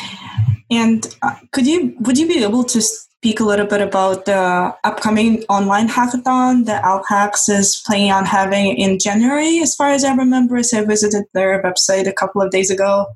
And 0.71 1.17
uh, 1.23 1.35
could 1.53 1.67
you, 1.67 1.95
would 2.00 2.19
you 2.19 2.27
be 2.27 2.43
able 2.43 2.65
to 2.65 2.81
speak 3.21 3.39
a 3.39 3.45
little 3.45 3.67
bit 3.67 3.83
about 3.83 4.25
the 4.25 4.75
upcoming 4.83 5.45
online 5.50 5.87
hackathon 5.87 6.65
that 6.65 6.83
Elle 6.83 7.05
Hacks 7.07 7.50
is 7.50 7.83
planning 7.85 8.11
on 8.11 8.25
having 8.25 8.75
in 8.79 8.99
January, 8.99 9.59
as 9.59 9.75
far 9.75 9.91
as 9.91 10.05
I 10.05 10.15
remember, 10.15 10.57
as 10.57 10.73
I 10.73 10.83
visited 10.87 11.25
their 11.35 11.62
website 11.62 12.09
a 12.09 12.15
couple 12.15 12.41
of 12.41 12.50
days 12.50 12.71
ago. 12.71 13.09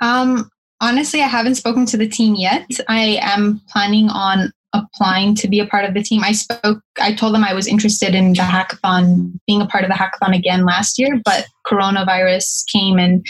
Um, 0.00 0.50
honestly, 0.80 1.22
I 1.22 1.28
haven't 1.28 1.54
spoken 1.54 1.86
to 1.86 1.96
the 1.96 2.08
team 2.08 2.34
yet. 2.34 2.66
I 2.88 3.20
am 3.22 3.60
planning 3.68 4.08
on 4.08 4.52
applying 4.72 5.36
to 5.36 5.46
be 5.46 5.60
a 5.60 5.66
part 5.66 5.84
of 5.84 5.94
the 5.94 6.02
team. 6.02 6.24
I 6.24 6.32
spoke, 6.32 6.80
I 7.00 7.14
told 7.14 7.32
them 7.32 7.44
I 7.44 7.54
was 7.54 7.68
interested 7.68 8.12
in 8.12 8.32
the 8.32 8.42
hackathon, 8.42 9.38
being 9.46 9.62
a 9.62 9.66
part 9.66 9.84
of 9.84 9.88
the 9.90 9.94
hackathon 9.94 10.36
again 10.36 10.64
last 10.64 10.98
year, 10.98 11.20
but 11.24 11.46
coronavirus 11.64 12.64
came 12.72 12.98
and 12.98 13.24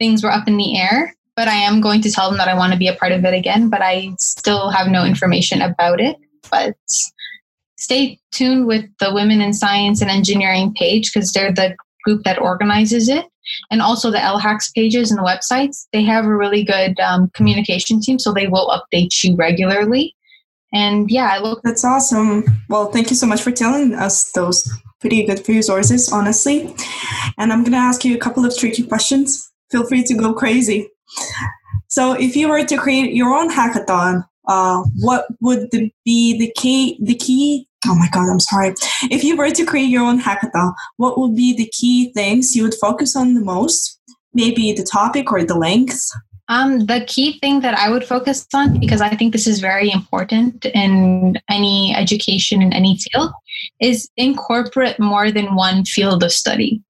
things 0.00 0.24
were 0.24 0.32
up 0.32 0.48
in 0.48 0.56
the 0.56 0.76
air 0.76 1.14
but 1.36 1.48
I 1.48 1.54
am 1.54 1.80
going 1.80 2.00
to 2.02 2.10
tell 2.10 2.28
them 2.28 2.38
that 2.38 2.48
I 2.48 2.54
want 2.54 2.72
to 2.72 2.78
be 2.78 2.88
a 2.88 2.94
part 2.94 3.12
of 3.12 3.24
it 3.24 3.34
again, 3.34 3.68
but 3.68 3.82
I 3.82 4.14
still 4.18 4.70
have 4.70 4.88
no 4.88 5.04
information 5.04 5.62
about 5.62 6.00
it. 6.00 6.16
But 6.50 6.76
stay 7.78 8.18
tuned 8.32 8.66
with 8.66 8.84
the 9.00 9.12
Women 9.12 9.40
in 9.40 9.52
Science 9.52 10.02
and 10.02 10.10
Engineering 10.10 10.74
page 10.74 11.12
because 11.12 11.32
they're 11.32 11.52
the 11.52 11.76
group 12.04 12.24
that 12.24 12.40
organizes 12.40 13.08
it. 13.08 13.26
And 13.70 13.82
also 13.82 14.10
the 14.10 14.22
Elle 14.22 14.38
Hacks 14.38 14.70
pages 14.70 15.10
and 15.10 15.18
the 15.18 15.24
websites. 15.24 15.86
They 15.92 16.02
have 16.04 16.24
a 16.24 16.36
really 16.36 16.64
good 16.64 16.98
um, 17.00 17.30
communication 17.34 18.00
team, 18.00 18.18
so 18.18 18.32
they 18.32 18.46
will 18.46 18.68
update 18.68 19.22
you 19.24 19.34
regularly. 19.36 20.14
And 20.72 21.10
yeah, 21.10 21.28
I 21.30 21.38
look. 21.38 21.62
That's 21.62 21.84
awesome. 21.84 22.44
Well, 22.68 22.90
thank 22.90 23.10
you 23.10 23.16
so 23.16 23.26
much 23.26 23.42
for 23.42 23.50
telling 23.50 23.94
us 23.94 24.30
those 24.32 24.70
pretty 25.00 25.24
good 25.26 25.46
resources, 25.48 26.10
honestly. 26.10 26.74
And 27.36 27.52
I'm 27.52 27.62
going 27.62 27.72
to 27.72 27.78
ask 27.78 28.04
you 28.04 28.14
a 28.14 28.18
couple 28.18 28.46
of 28.46 28.56
tricky 28.56 28.84
questions. 28.84 29.51
Feel 29.72 29.86
free 29.86 30.04
to 30.04 30.14
go 30.14 30.32
crazy. 30.34 30.88
So, 31.88 32.12
if 32.12 32.36
you 32.36 32.48
were 32.48 32.64
to 32.64 32.76
create 32.76 33.12
your 33.12 33.34
own 33.34 33.50
hackathon, 33.50 34.24
uh, 34.46 34.82
what 34.98 35.26
would 35.40 35.70
the, 35.70 35.90
be 36.04 36.38
the 36.38 36.52
key? 36.56 36.98
The 37.02 37.14
key. 37.14 37.68
Oh 37.86 37.94
my 37.94 38.08
God, 38.12 38.30
I'm 38.30 38.40
sorry. 38.40 38.74
If 39.10 39.24
you 39.24 39.36
were 39.36 39.50
to 39.50 39.64
create 39.64 39.88
your 39.88 40.04
own 40.04 40.20
hackathon, 40.20 40.72
what 40.96 41.18
would 41.18 41.34
be 41.34 41.54
the 41.54 41.68
key 41.72 42.12
things 42.12 42.54
you 42.54 42.62
would 42.62 42.74
focus 42.80 43.16
on 43.16 43.34
the 43.34 43.40
most? 43.40 43.98
Maybe 44.34 44.72
the 44.72 44.84
topic 44.84 45.32
or 45.32 45.44
the 45.44 45.58
length. 45.58 46.08
Um, 46.48 46.86
the 46.86 47.04
key 47.06 47.38
thing 47.38 47.60
that 47.60 47.78
I 47.78 47.88
would 47.88 48.04
focus 48.04 48.46
on, 48.54 48.78
because 48.78 49.00
I 49.00 49.16
think 49.16 49.32
this 49.32 49.46
is 49.46 49.60
very 49.60 49.90
important 49.90 50.64
in 50.66 51.38
any 51.48 51.94
education 51.96 52.62
in 52.62 52.72
any 52.72 52.98
field, 52.98 53.32
is 53.80 54.08
incorporate 54.16 54.98
more 54.98 55.30
than 55.30 55.54
one 55.54 55.84
field 55.84 56.22
of 56.22 56.32
study, 56.32 56.82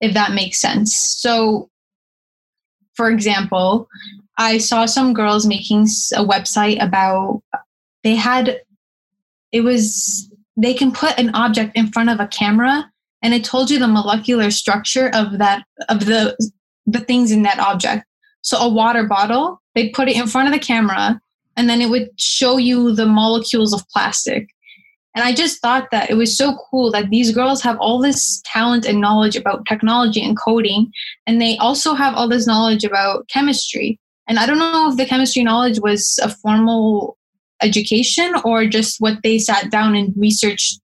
if 0.00 0.14
that 0.14 0.32
makes 0.32 0.60
sense. 0.60 0.96
So, 0.96 1.70
for 2.94 3.10
example, 3.10 3.88
I 4.38 4.58
saw 4.58 4.86
some 4.86 5.14
girls 5.14 5.46
making 5.46 5.82
a 6.14 6.24
website 6.24 6.82
about 6.82 7.42
they 8.02 8.14
had 8.14 8.60
it 9.52 9.60
was 9.60 10.30
they 10.56 10.74
can 10.74 10.92
put 10.92 11.18
an 11.18 11.34
object 11.34 11.76
in 11.76 11.88
front 11.88 12.10
of 12.10 12.20
a 12.20 12.26
camera 12.26 12.90
and 13.22 13.32
it 13.34 13.44
told 13.44 13.70
you 13.70 13.78
the 13.78 13.88
molecular 13.88 14.50
structure 14.50 15.10
of 15.14 15.38
that 15.38 15.64
of 15.88 16.06
the 16.06 16.36
the 16.86 17.00
things 17.00 17.30
in 17.30 17.42
that 17.42 17.58
object. 17.58 18.04
So 18.42 18.58
a 18.58 18.68
water 18.68 19.04
bottle 19.04 19.60
they 19.74 19.90
put 19.90 20.08
it 20.08 20.16
in 20.16 20.26
front 20.26 20.48
of 20.48 20.54
the 20.54 20.60
camera 20.60 21.20
and 21.56 21.68
then 21.68 21.80
it 21.80 21.90
would 21.90 22.08
show 22.18 22.56
you 22.56 22.92
the 22.92 23.06
molecules 23.06 23.72
of 23.72 23.86
plastic 23.88 24.48
and 25.14 25.24
i 25.24 25.32
just 25.32 25.60
thought 25.60 25.88
that 25.90 26.10
it 26.10 26.14
was 26.14 26.36
so 26.36 26.56
cool 26.70 26.90
that 26.90 27.10
these 27.10 27.34
girls 27.34 27.62
have 27.62 27.78
all 27.78 28.00
this 28.00 28.42
talent 28.44 28.86
and 28.86 29.00
knowledge 29.00 29.36
about 29.36 29.66
technology 29.66 30.22
and 30.22 30.38
coding 30.38 30.90
and 31.26 31.40
they 31.40 31.56
also 31.58 31.94
have 31.94 32.14
all 32.14 32.28
this 32.28 32.46
knowledge 32.46 32.84
about 32.84 33.26
chemistry 33.28 33.98
and 34.28 34.38
i 34.38 34.46
don't 34.46 34.58
know 34.58 34.90
if 34.90 34.96
the 34.96 35.06
chemistry 35.06 35.42
knowledge 35.42 35.80
was 35.80 36.18
a 36.22 36.28
formal 36.28 37.16
education 37.62 38.34
or 38.44 38.66
just 38.66 39.00
what 39.00 39.18
they 39.22 39.38
sat 39.38 39.70
down 39.70 39.94
and 39.94 40.12
researched 40.16 40.80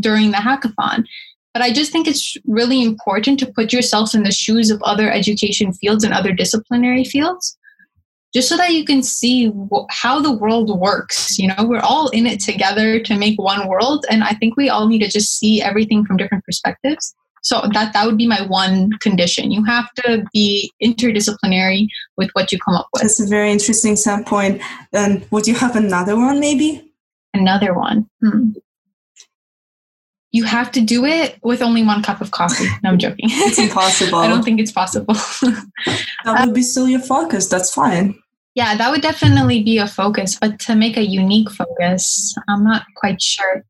during 0.00 0.30
the 0.30 0.38
hackathon. 0.38 1.04
But 1.52 1.62
I 1.62 1.72
just 1.72 1.92
think 1.92 2.08
it's 2.08 2.36
really 2.46 2.82
important 2.82 3.38
to 3.40 3.52
put 3.52 3.72
yourself 3.72 4.14
in 4.14 4.24
the 4.24 4.32
shoes 4.32 4.70
of 4.70 4.82
other 4.82 5.10
education 5.10 5.72
fields 5.72 6.02
and 6.02 6.12
other 6.12 6.32
disciplinary 6.32 7.04
fields, 7.04 7.56
just 8.34 8.48
so 8.48 8.56
that 8.56 8.72
you 8.72 8.84
can 8.84 9.02
see 9.02 9.48
wh- 9.48 9.86
how 9.90 10.20
the 10.20 10.32
world 10.32 10.78
works. 10.78 11.38
You 11.38 11.48
know, 11.48 11.54
we're 11.60 11.80
all 11.80 12.08
in 12.08 12.26
it 12.26 12.40
together 12.40 12.98
to 13.00 13.16
make 13.16 13.40
one 13.40 13.68
world. 13.68 14.04
And 14.10 14.24
I 14.24 14.32
think 14.32 14.56
we 14.56 14.68
all 14.68 14.88
need 14.88 15.00
to 15.00 15.08
just 15.08 15.38
see 15.38 15.62
everything 15.62 16.04
from 16.04 16.16
different 16.16 16.44
perspectives. 16.44 17.14
So 17.42 17.60
that 17.74 17.92
that 17.92 18.06
would 18.06 18.16
be 18.16 18.26
my 18.26 18.42
one 18.46 18.90
condition. 19.00 19.50
You 19.52 19.64
have 19.64 19.92
to 19.96 20.24
be 20.32 20.72
interdisciplinary 20.82 21.86
with 22.16 22.30
what 22.32 22.50
you 22.50 22.58
come 22.58 22.74
up 22.74 22.88
with. 22.92 23.02
That's 23.02 23.20
a 23.20 23.26
very 23.26 23.52
interesting 23.52 23.96
standpoint. 23.96 24.62
And 24.92 25.26
would 25.30 25.46
you 25.46 25.54
have 25.54 25.76
another 25.76 26.16
one, 26.16 26.40
maybe? 26.40 26.90
Another 27.34 27.74
one. 27.74 28.08
Hmm. 28.22 28.52
You 30.32 30.44
have 30.44 30.72
to 30.72 30.80
do 30.80 31.04
it 31.04 31.38
with 31.44 31.62
only 31.62 31.84
one 31.84 32.02
cup 32.02 32.20
of 32.20 32.32
coffee. 32.32 32.66
No, 32.82 32.90
I'm 32.90 32.98
joking. 32.98 33.26
It's 33.30 33.58
impossible. 33.66 34.18
I 34.18 34.26
don't 34.26 34.42
think 34.42 34.58
it's 34.58 34.72
possible. 34.72 35.14
that 36.24 36.44
would 36.46 36.54
be 36.54 36.62
still 36.62 36.88
your 36.88 37.00
focus. 37.00 37.46
That's 37.46 37.72
fine. 37.72 38.18
Yeah, 38.54 38.76
that 38.76 38.90
would 38.90 39.02
definitely 39.02 39.62
be 39.62 39.78
a 39.78 39.86
focus. 39.86 40.38
But 40.40 40.60
to 40.60 40.76
make 40.76 40.96
a 40.96 41.04
unique 41.04 41.50
focus, 41.50 42.34
I'm 42.48 42.62
not 42.62 42.84
quite 42.96 43.20
sure. 43.20 43.64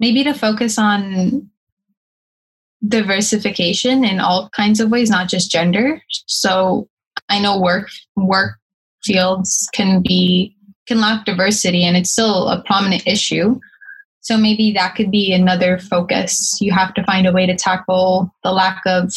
Maybe 0.00 0.24
to 0.24 0.32
focus 0.32 0.78
on 0.78 1.50
diversification 2.86 4.04
in 4.04 4.20
all 4.20 4.48
kinds 4.50 4.80
of 4.80 4.90
ways, 4.90 5.10
not 5.10 5.28
just 5.28 5.50
gender. 5.50 6.00
So 6.26 6.88
I 7.28 7.38
know 7.38 7.60
work 7.60 7.88
work 8.16 8.54
fields 9.04 9.68
can 9.74 10.02
be 10.02 10.54
can 10.86 11.00
lack 11.00 11.26
diversity 11.26 11.84
and 11.84 11.96
it's 11.96 12.10
still 12.10 12.48
a 12.48 12.62
prominent 12.62 13.06
issue. 13.06 13.58
So 14.20 14.36
maybe 14.38 14.72
that 14.72 14.94
could 14.94 15.10
be 15.10 15.32
another 15.32 15.78
focus. 15.78 16.58
You 16.60 16.72
have 16.72 16.94
to 16.94 17.04
find 17.04 17.26
a 17.26 17.32
way 17.32 17.46
to 17.46 17.56
tackle 17.56 18.34
the 18.42 18.52
lack 18.52 18.80
of 18.86 19.12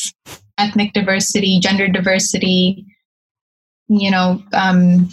ethnic 0.58 0.94
diversity, 0.94 1.60
gender 1.60 1.88
diversity, 1.88 2.86
you 3.92 4.10
know, 4.10 4.42
um, 4.54 5.10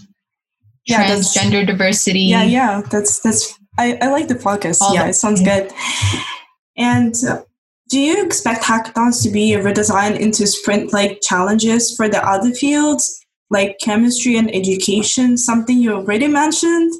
yeah, 0.86 1.06
transgender 1.06 1.66
diversity. 1.66 2.20
Yeah, 2.20 2.44
yeah, 2.44 2.82
that's 2.90 3.20
that's. 3.20 3.58
I, 3.76 3.98
I 4.00 4.08
like 4.10 4.28
the 4.28 4.34
focus. 4.34 4.80
All 4.80 4.94
yeah, 4.94 5.06
it 5.06 5.14
sounds 5.14 5.42
good. 5.42 5.70
And 6.76 7.14
uh, 7.28 7.42
do 7.90 7.98
you 7.98 8.24
expect 8.24 8.62
hackathons 8.62 9.22
to 9.24 9.30
be 9.30 9.52
redesigned 9.52 10.18
into 10.18 10.46
sprint 10.46 10.92
like 10.92 11.20
challenges 11.22 11.94
for 11.96 12.08
the 12.08 12.24
other 12.24 12.52
fields, 12.52 13.24
like 13.50 13.78
chemistry 13.82 14.36
and 14.36 14.54
education, 14.54 15.36
something 15.36 15.78
you 15.78 15.92
already 15.94 16.28
mentioned? 16.28 16.92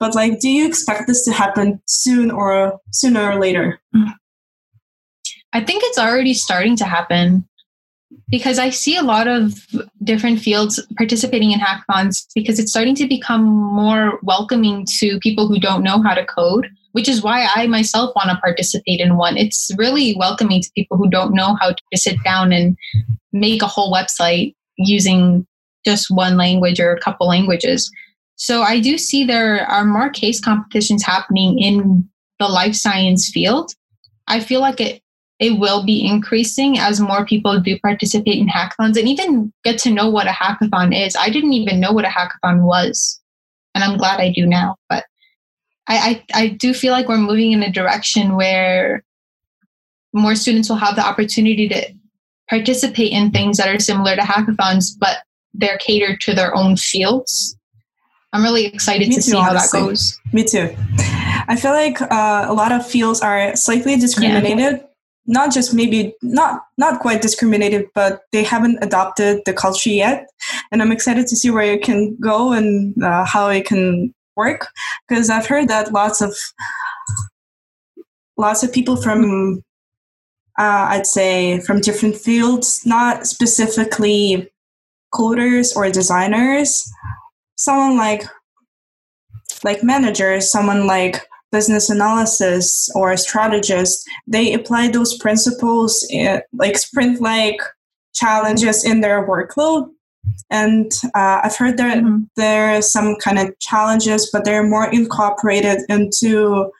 But 0.00 0.14
like, 0.14 0.40
do 0.40 0.48
you 0.48 0.66
expect 0.66 1.06
this 1.06 1.24
to 1.26 1.32
happen 1.32 1.80
soon 1.86 2.30
or 2.30 2.80
sooner 2.90 3.30
or 3.30 3.38
later? 3.38 3.78
I 5.52 5.62
think 5.62 5.82
it's 5.84 5.98
already 5.98 6.34
starting 6.34 6.76
to 6.76 6.84
happen 6.84 7.46
because 8.28 8.58
I 8.58 8.70
see 8.70 8.96
a 8.96 9.02
lot 9.02 9.28
of 9.28 9.54
different 10.02 10.40
fields 10.40 10.84
participating 10.96 11.52
in 11.52 11.60
hackathons 11.60 12.26
because 12.34 12.58
it's 12.58 12.70
starting 12.70 12.94
to 12.96 13.06
become 13.06 13.44
more 13.44 14.18
welcoming 14.22 14.86
to 14.98 15.18
people 15.20 15.48
who 15.48 15.60
don't 15.60 15.82
know 15.82 16.02
how 16.02 16.14
to 16.14 16.24
code 16.24 16.68
which 16.92 17.08
is 17.08 17.22
why 17.22 17.48
I 17.54 17.66
myself 17.66 18.12
want 18.16 18.30
to 18.30 18.36
participate 18.38 19.00
in 19.00 19.16
one. 19.16 19.36
It's 19.36 19.70
really 19.76 20.16
welcoming 20.18 20.60
to 20.62 20.70
people 20.74 20.96
who 20.96 21.08
don't 21.08 21.34
know 21.34 21.56
how 21.60 21.70
to 21.70 21.96
sit 21.96 22.16
down 22.24 22.52
and 22.52 22.76
make 23.32 23.62
a 23.62 23.66
whole 23.66 23.92
website 23.92 24.54
using 24.76 25.46
just 25.84 26.10
one 26.10 26.36
language 26.36 26.80
or 26.80 26.92
a 26.92 27.00
couple 27.00 27.28
languages. 27.28 27.90
So 28.36 28.62
I 28.62 28.80
do 28.80 28.98
see 28.98 29.24
there 29.24 29.66
are 29.66 29.84
more 29.84 30.10
case 30.10 30.40
competitions 30.40 31.04
happening 31.04 31.58
in 31.58 32.08
the 32.38 32.48
life 32.48 32.74
science 32.74 33.30
field. 33.30 33.74
I 34.26 34.40
feel 34.40 34.60
like 34.60 34.80
it 34.80 35.02
it 35.40 35.58
will 35.58 35.82
be 35.84 36.06
increasing 36.06 36.78
as 36.78 37.00
more 37.00 37.24
people 37.24 37.58
do 37.58 37.78
participate 37.80 38.38
in 38.38 38.46
hackathons 38.46 38.98
and 38.98 39.08
even 39.08 39.50
get 39.64 39.78
to 39.78 39.90
know 39.90 40.08
what 40.08 40.26
a 40.26 40.30
hackathon 40.30 40.94
is. 40.94 41.16
I 41.16 41.30
didn't 41.30 41.54
even 41.54 41.80
know 41.80 41.92
what 41.92 42.04
a 42.04 42.08
hackathon 42.08 42.62
was. 42.62 43.18
And 43.74 43.82
I'm 43.82 43.96
glad 43.96 44.20
I 44.20 44.30
do 44.30 44.46
now. 44.46 44.76
But 44.90 45.06
I, 45.88 46.22
I, 46.34 46.42
I 46.42 46.48
do 46.48 46.74
feel 46.74 46.92
like 46.92 47.08
we're 47.08 47.16
moving 47.16 47.52
in 47.52 47.62
a 47.62 47.72
direction 47.72 48.36
where 48.36 49.02
more 50.12 50.34
students 50.34 50.68
will 50.68 50.76
have 50.76 50.96
the 50.96 51.06
opportunity 51.06 51.68
to 51.68 51.94
participate 52.50 53.12
in 53.12 53.30
things 53.30 53.56
that 53.56 53.68
are 53.68 53.78
similar 53.78 54.16
to 54.16 54.22
hackathons, 54.22 54.90
but 54.98 55.18
they're 55.54 55.78
catered 55.78 56.20
to 56.20 56.34
their 56.34 56.54
own 56.54 56.76
fields. 56.76 57.56
I'm 58.34 58.42
really 58.42 58.66
excited 58.66 59.08
Me 59.08 59.14
to 59.14 59.22
too, 59.22 59.30
see 59.30 59.36
how 59.36 59.50
honestly. 59.50 59.80
that 59.80 59.86
goes. 59.86 60.20
Me 60.34 60.44
too. 60.44 60.76
I 61.48 61.56
feel 61.56 61.72
like 61.72 62.02
uh, 62.02 62.44
a 62.46 62.52
lot 62.52 62.72
of 62.72 62.86
fields 62.86 63.22
are 63.22 63.56
slightly 63.56 63.96
discriminated. 63.96 64.58
Yeah. 64.58 64.86
Not 65.30 65.52
just 65.54 65.72
maybe 65.72 66.14
not 66.22 66.62
not 66.76 67.00
quite 67.00 67.22
discriminated, 67.22 67.86
but 67.94 68.22
they 68.32 68.42
haven't 68.42 68.78
adopted 68.82 69.42
the 69.46 69.52
culture 69.52 69.90
yet. 69.90 70.26
And 70.72 70.82
I'm 70.82 70.90
excited 70.90 71.28
to 71.28 71.36
see 71.36 71.50
where 71.50 71.72
it 71.72 71.82
can 71.82 72.16
go 72.20 72.52
and 72.52 73.00
uh, 73.02 73.24
how 73.24 73.48
it 73.48 73.64
can 73.64 74.12
work 74.36 74.66
because 75.08 75.30
I've 75.30 75.46
heard 75.46 75.68
that 75.68 75.92
lots 75.92 76.20
of 76.20 76.34
lots 78.36 78.62
of 78.64 78.72
people 78.72 78.96
from 78.96 79.62
uh, 80.58 80.86
I'd 80.90 81.06
say 81.06 81.60
from 81.60 81.80
different 81.80 82.16
fields, 82.16 82.82
not 82.84 83.26
specifically 83.26 84.50
coders 85.14 85.74
or 85.76 85.90
designers, 85.90 86.90
someone 87.56 87.96
like 87.96 88.24
like 89.64 89.82
managers, 89.82 90.50
someone 90.50 90.86
like 90.86 91.22
business 91.52 91.90
analysis 91.90 92.88
or 92.94 93.16
strategist, 93.16 94.08
they 94.26 94.52
apply 94.52 94.88
those 94.88 95.16
principles 95.18 96.06
in, 96.10 96.40
like 96.52 96.78
sprint 96.78 97.20
like 97.20 97.60
challenges 98.14 98.84
in 98.84 99.00
their 99.00 99.26
workload 99.26 99.88
and 100.50 100.92
uh, 101.14 101.40
I've 101.44 101.56
heard 101.56 101.76
that 101.78 101.98
mm-hmm. 101.98 102.24
there 102.36 102.76
are 102.76 102.82
some 102.82 103.16
kind 103.16 103.38
of 103.38 103.58
challenges, 103.60 104.28
but 104.32 104.44
they're 104.44 104.66
more 104.66 104.90
incorporated 104.90 105.80
into 105.88 106.70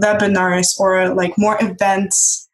webinars 0.00 0.78
or 0.80 1.14
like 1.14 1.36
more 1.36 1.58
events 1.60 2.48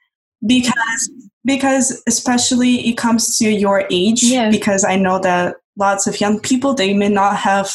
because 0.47 1.11
because 1.45 2.03
especially 2.09 2.89
it 2.89 2.97
comes 2.97 3.39
to 3.39 3.49
your 3.49 3.87
age 3.91 4.23
yeah. 4.25 4.51
because 4.51 4.85
I 4.85 4.97
know 4.97 5.21
that 5.21 5.57
lots 5.77 6.09
of 6.09 6.21
young 6.21 6.41
people 6.41 6.75
they 6.75 6.93
may 6.95 7.09
not 7.09 7.37
have 7.37 7.73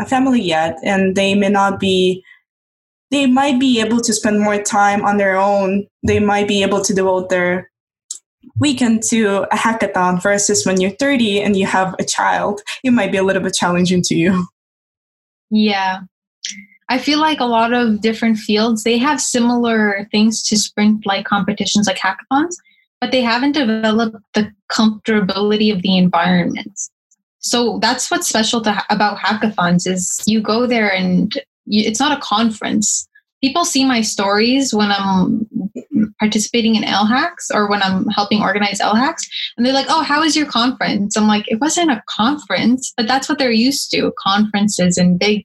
a 0.00 0.06
family 0.06 0.40
yet 0.40 0.78
and 0.82 1.14
they 1.16 1.34
may 1.34 1.50
not 1.50 1.78
be 1.78 2.24
they 3.10 3.26
might 3.26 3.58
be 3.58 3.80
able 3.80 4.00
to 4.00 4.12
spend 4.12 4.40
more 4.40 4.62
time 4.62 5.04
on 5.04 5.16
their 5.16 5.36
own 5.36 5.86
they 6.06 6.20
might 6.20 6.48
be 6.48 6.62
able 6.62 6.82
to 6.82 6.94
devote 6.94 7.28
their 7.28 7.70
weekend 8.58 9.02
to 9.04 9.46
a 9.52 9.56
hackathon 9.56 10.22
versus 10.22 10.66
when 10.66 10.80
you're 10.80 10.90
30 10.92 11.42
and 11.42 11.56
you 11.56 11.66
have 11.66 11.94
a 11.98 12.04
child, 12.04 12.60
it 12.82 12.90
might 12.90 13.12
be 13.12 13.18
a 13.18 13.22
little 13.22 13.42
bit 13.42 13.54
challenging 13.54 14.02
to 14.02 14.14
you. 14.14 14.46
Yeah. 15.50 16.00
I 16.88 16.98
feel 16.98 17.20
like 17.20 17.40
a 17.40 17.44
lot 17.44 17.72
of 17.72 18.00
different 18.00 18.38
fields, 18.38 18.82
they 18.82 18.98
have 18.98 19.20
similar 19.20 20.08
things 20.10 20.42
to 20.44 20.56
sprint 20.56 21.04
like 21.06 21.26
competitions 21.26 21.86
like 21.86 21.98
hackathons, 21.98 22.54
but 23.00 23.12
they 23.12 23.20
haven't 23.20 23.52
developed 23.52 24.16
the 24.34 24.50
comfortability 24.72 25.74
of 25.74 25.82
the 25.82 25.96
environment. 25.96 26.72
So 27.40 27.78
that's 27.80 28.10
what's 28.10 28.28
special 28.28 28.60
to, 28.62 28.84
about 28.90 29.18
hackathons 29.18 29.86
is 29.86 30.22
you 30.26 30.40
go 30.40 30.66
there 30.66 30.92
and 30.92 31.32
it's 31.70 32.00
not 32.00 32.16
a 32.16 32.20
conference. 32.20 33.08
people 33.40 33.64
see 33.64 33.84
my 33.84 34.00
stories 34.00 34.74
when 34.74 34.90
I'm 34.90 35.48
participating 36.18 36.74
in 36.74 36.84
Elle 36.84 37.06
Hacks 37.06 37.50
or 37.52 37.68
when 37.68 37.82
I'm 37.82 38.06
helping 38.08 38.42
organize 38.42 38.80
Elle 38.80 38.96
Hacks, 38.96 39.28
and 39.56 39.64
they're 39.64 39.72
like, 39.72 39.86
"Oh, 39.88 40.02
how 40.02 40.20
was 40.20 40.36
your 40.36 40.46
conference?" 40.46 41.16
I'm 41.16 41.28
like, 41.28 41.44
"It 41.48 41.60
wasn't 41.60 41.90
a 41.90 42.02
conference, 42.06 42.92
but 42.96 43.06
that's 43.06 43.28
what 43.28 43.38
they're 43.38 43.50
used 43.52 43.90
to: 43.92 44.12
conferences 44.18 44.98
and 44.98 45.18
big." 45.18 45.42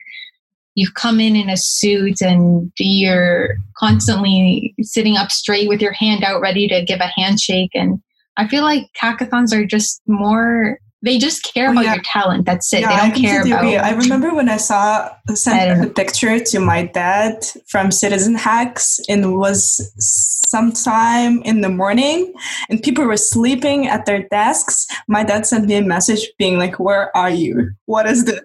You 0.76 0.90
come 0.90 1.20
in 1.20 1.36
in 1.36 1.52
a 1.52 1.58
suit 1.58 2.20
and 2.20 2.72
you're 2.80 3.50
constantly 3.78 4.74
sitting 4.82 5.18
up 5.18 5.30
straight 5.30 5.70
with 5.70 5.82
your 5.84 5.94
hand 5.94 6.24
out, 6.24 6.42
ready 6.42 6.68
to 6.68 6.84
give 6.84 7.00
a 7.00 7.12
handshake. 7.16 7.70
And 7.76 8.02
I 8.38 8.48
feel 8.48 8.64
like 8.64 8.88
hackathons 9.00 9.54
are 9.54 9.68
just 9.68 10.02
more 10.08 10.80
they 11.04 11.18
just 11.18 11.44
care 11.44 11.68
oh, 11.68 11.72
about 11.74 11.84
yeah. 11.84 11.96
your 11.96 12.04
talent. 12.04 12.46
That's 12.46 12.74
it. 12.74 12.80
Yeah, 12.80 12.90
they 12.90 12.96
don't 13.12 13.22
care 13.22 13.42
about. 13.42 13.66
I 13.66 13.92
remember 13.92 14.34
when 14.34 14.48
I 14.48 14.56
saw 14.56 15.10
sent 15.34 15.84
a 15.86 15.90
picture 15.90 16.40
to 16.40 16.60
my 16.60 16.86
dad 16.86 17.46
from 17.68 17.92
Citizen 17.92 18.36
Hacks, 18.36 19.00
and 19.10 19.26
it 19.26 19.28
was 19.28 19.94
sometime 20.00 21.42
in 21.44 21.60
the 21.60 21.68
morning, 21.68 22.34
and 22.70 22.82
people 22.82 23.04
were 23.04 23.18
sleeping 23.18 23.88
at 23.88 24.06
their 24.06 24.24
desks. 24.30 24.88
My 25.10 25.24
dad 25.26 25.46
sent 25.46 25.66
me 25.66 25.76
a 25.76 25.82
message 25.82 26.32
being 26.40 26.58
like, 26.58 26.80
"Where 26.80 27.16
are 27.16 27.30
you? 27.30 27.72
What 27.86 28.08
is 28.08 28.24
this?" 28.24 28.40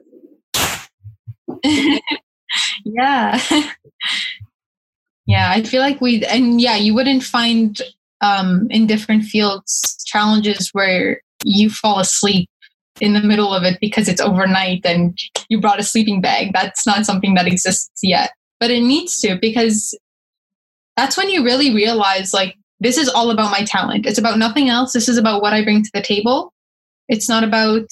yeah, 2.84 3.40
yeah. 5.26 5.52
I 5.54 5.62
feel 5.62 5.80
like 5.80 6.00
we 6.00 6.24
and 6.24 6.60
yeah, 6.60 6.74
you 6.74 6.92
wouldn't 6.92 7.22
find 7.22 7.80
um, 8.20 8.66
in 8.68 8.88
different 8.88 9.24
fields 9.24 9.94
challenges 10.04 10.70
where 10.72 11.20
you 11.44 11.70
fall 11.70 11.98
asleep 11.98 12.48
in 13.00 13.12
the 13.12 13.20
middle 13.20 13.54
of 13.54 13.62
it 13.62 13.78
because 13.80 14.08
it's 14.08 14.20
overnight 14.20 14.84
and 14.84 15.18
you 15.48 15.60
brought 15.60 15.78
a 15.78 15.84
sleeping 15.84 16.20
bag. 16.20 16.52
That's 16.52 16.86
not 16.86 17.06
something 17.06 17.34
that 17.34 17.46
exists 17.46 18.00
yet, 18.02 18.32
but 18.60 18.70
it 18.70 18.82
needs 18.82 19.20
to 19.20 19.38
because 19.40 19.96
that's 20.96 21.16
when 21.16 21.30
you 21.30 21.44
really 21.44 21.74
realize 21.74 22.34
like, 22.34 22.56
this 22.80 22.98
is 22.98 23.08
all 23.08 23.30
about 23.30 23.50
my 23.50 23.64
talent. 23.64 24.06
It's 24.06 24.18
about 24.18 24.38
nothing 24.38 24.68
else. 24.68 24.92
This 24.92 25.08
is 25.08 25.16
about 25.16 25.42
what 25.42 25.52
I 25.52 25.64
bring 25.64 25.82
to 25.82 25.90
the 25.94 26.02
table. 26.02 26.52
It's 27.08 27.28
not 27.28 27.44
about 27.44 27.88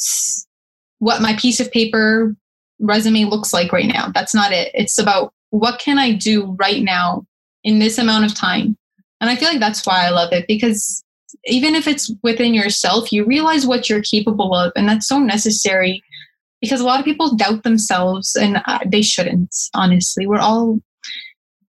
what 0.98 1.22
my 1.22 1.36
piece 1.36 1.60
of 1.60 1.70
paper 1.72 2.34
resume 2.78 3.24
looks 3.24 3.52
like 3.52 3.72
right 3.72 3.86
now. 3.86 4.10
That's 4.14 4.34
not 4.34 4.52
it. 4.52 4.70
It's 4.74 4.98
about 4.98 5.32
what 5.50 5.80
can 5.80 5.98
I 5.98 6.12
do 6.12 6.56
right 6.58 6.82
now 6.82 7.24
in 7.64 7.78
this 7.78 7.98
amount 7.98 8.26
of 8.26 8.34
time. 8.34 8.76
And 9.20 9.30
I 9.30 9.36
feel 9.36 9.48
like 9.48 9.60
that's 9.60 9.86
why 9.86 10.06
I 10.06 10.10
love 10.10 10.32
it 10.32 10.46
because 10.46 11.02
even 11.44 11.74
if 11.74 11.86
it's 11.86 12.12
within 12.22 12.54
yourself, 12.54 13.12
you 13.12 13.24
realize 13.24 13.66
what 13.66 13.88
you're 13.88 14.02
capable 14.02 14.54
of. 14.54 14.72
And 14.76 14.88
that's 14.88 15.08
so 15.08 15.18
necessary 15.18 16.02
because 16.60 16.80
a 16.80 16.84
lot 16.84 16.98
of 16.98 17.04
people 17.04 17.36
doubt 17.36 17.62
themselves 17.62 18.36
and 18.36 18.62
uh, 18.66 18.78
they 18.86 19.02
shouldn't, 19.02 19.54
honestly. 19.74 20.26
We're 20.26 20.40
all. 20.40 20.80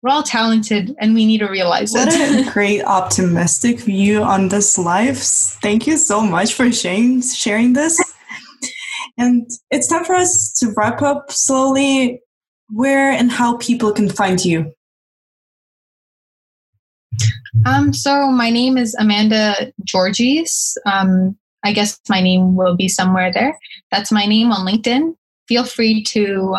We're 0.00 0.11
all 0.11 0.22
talented 0.22 0.94
and 1.00 1.12
we 1.12 1.26
need 1.26 1.38
to 1.38 1.48
realize 1.48 1.90
what 1.90 2.06
it. 2.06 2.20
What 2.20 2.46
a 2.48 2.52
great 2.52 2.84
optimistic 2.84 3.80
view 3.80 4.22
on 4.22 4.48
this 4.48 4.78
life. 4.78 5.18
Thank 5.18 5.88
you 5.88 5.96
so 5.96 6.20
much 6.20 6.54
for 6.54 6.70
sharing 6.70 7.20
sharing 7.20 7.72
this. 7.72 8.00
And 9.18 9.50
it's 9.72 9.88
time 9.88 10.04
for 10.04 10.14
us 10.14 10.52
to 10.61 10.72
wrap 10.76 11.02
up 11.02 11.32
slowly 11.32 12.22
where 12.70 13.11
and 13.11 13.30
how 13.30 13.56
people 13.56 13.92
can 13.92 14.08
find 14.08 14.42
you. 14.44 14.72
Um, 17.66 17.92
so 17.92 18.28
my 18.31 18.50
name 18.50 18.78
is 18.78 18.94
Amanda 18.98 19.72
Georges. 19.85 20.78
Um, 20.87 21.37
I 21.64 21.72
guess 21.72 22.00
my 22.09 22.20
name 22.20 22.57
will 22.57 22.76
be 22.76 22.88
somewhere 22.88 23.33
there. 23.33 23.59
That's 23.90 24.12
my 24.12 24.26
name 24.26 24.52
on 24.52 24.66
LinkedIn. 24.66 25.16
Feel 25.48 25.64
free 25.64 26.02
to 26.04 26.57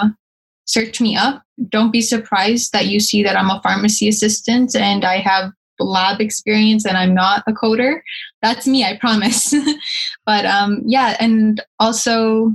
search 0.65 1.01
me 1.01 1.15
up. 1.15 1.41
Don't 1.69 1.91
be 1.91 2.01
surprised 2.01 2.71
that 2.73 2.87
you 2.87 2.99
see 2.99 3.23
that 3.23 3.37
I'm 3.37 3.49
a 3.49 3.61
pharmacy 3.61 4.07
assistant 4.07 4.75
and 4.75 5.03
I 5.03 5.17
have 5.17 5.51
lab 5.79 6.21
experience 6.21 6.85
and 6.85 6.97
I'm 6.97 7.13
not 7.13 7.43
a 7.47 7.53
coder. 7.53 8.01
That's 8.41 8.67
me, 8.67 8.83
I 8.83 8.97
promise. 8.97 9.53
but 10.25 10.45
um, 10.45 10.81
yeah, 10.85 11.15
and 11.19 11.61
also, 11.79 12.53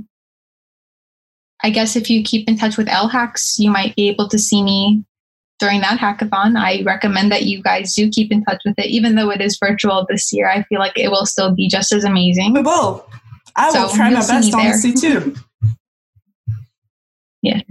I 1.63 1.69
guess 1.69 1.95
if 1.95 2.09
you 2.09 2.23
keep 2.23 2.47
in 2.47 2.57
touch 2.57 2.77
with 2.77 2.87
Elle 2.87 3.07
Hacks, 3.07 3.59
you 3.59 3.71
might 3.71 3.95
be 3.95 4.07
able 4.07 4.29
to 4.29 4.37
see 4.37 4.61
me 4.61 5.03
during 5.59 5.81
that 5.81 5.99
hackathon. 5.99 6.57
I 6.57 6.83
recommend 6.83 7.31
that 7.31 7.43
you 7.43 7.61
guys 7.61 7.93
do 7.93 8.09
keep 8.09 8.31
in 8.31 8.43
touch 8.43 8.61
with 8.65 8.77
it, 8.77 8.87
even 8.87 9.15
though 9.15 9.29
it 9.29 9.41
is 9.41 9.57
virtual 9.57 10.05
this 10.09 10.31
year. 10.33 10.49
I 10.49 10.63
feel 10.63 10.79
like 10.79 10.97
it 10.97 11.09
will 11.09 11.25
still 11.25 11.53
be 11.53 11.67
just 11.67 11.91
as 11.91 12.03
amazing. 12.03 12.53
We 12.53 12.61
will. 12.61 13.07
I 13.55 13.71
will 13.71 13.89
try 13.89 14.09
my 14.09 14.15
best, 14.15 14.53
honestly, 14.53 14.93
too. 14.93 15.35
yeah. 17.41 17.61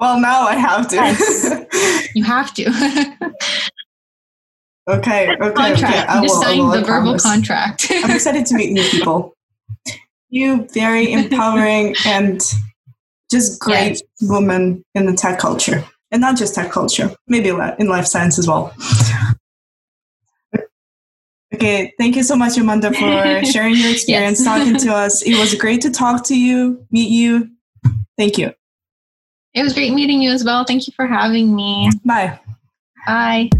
Well, 0.00 0.18
now 0.20 0.42
I 0.42 0.56
have 0.56 0.88
to. 0.88 0.96
Yes. 0.96 2.10
you 2.14 2.24
have 2.24 2.52
to. 2.54 2.66
okay. 4.88 5.30
Okay. 5.30 5.52
Contract. 5.54 5.82
Okay. 5.84 6.06
I 6.08 6.22
just 6.22 6.40
signed 6.40 6.72
the 6.72 6.82
verbal 6.84 7.18
contract. 7.18 7.86
I'm 7.90 8.10
excited 8.10 8.46
to 8.46 8.54
meet 8.54 8.72
new 8.72 8.82
people. 8.84 9.36
You 10.28 10.66
very 10.72 11.12
empowering 11.12 11.94
and 12.06 12.40
just 13.30 13.60
great 13.60 14.00
yes. 14.00 14.02
woman 14.22 14.84
in 14.94 15.06
the 15.06 15.12
tech 15.12 15.38
culture 15.38 15.84
and 16.12 16.20
not 16.20 16.36
just 16.36 16.54
tech 16.54 16.70
culture, 16.70 17.10
maybe 17.26 17.48
in 17.48 17.88
life 17.88 18.06
science 18.06 18.38
as 18.38 18.46
well. 18.46 18.72
Okay, 21.54 21.92
thank 21.98 22.16
you 22.16 22.22
so 22.22 22.34
much, 22.34 22.56
Amanda, 22.56 22.92
for 22.92 23.44
sharing 23.52 23.76
your 23.76 23.90
experience, 23.90 24.40
yes. 24.40 24.44
talking 24.44 24.76
to 24.76 24.94
us. 24.94 25.22
It 25.22 25.38
was 25.38 25.54
great 25.54 25.80
to 25.82 25.90
talk 25.90 26.24
to 26.26 26.38
you, 26.38 26.86
meet 26.90 27.10
you. 27.10 27.50
Thank 28.16 28.38
you. 28.38 28.52
It 29.54 29.62
was 29.62 29.74
great 29.74 29.92
meeting 29.92 30.22
you 30.22 30.30
as 30.30 30.44
well. 30.44 30.64
Thank 30.64 30.86
you 30.86 30.92
for 30.94 31.06
having 31.06 31.54
me. 31.54 31.90
Bye. 32.04 32.40
Bye. 33.06 33.50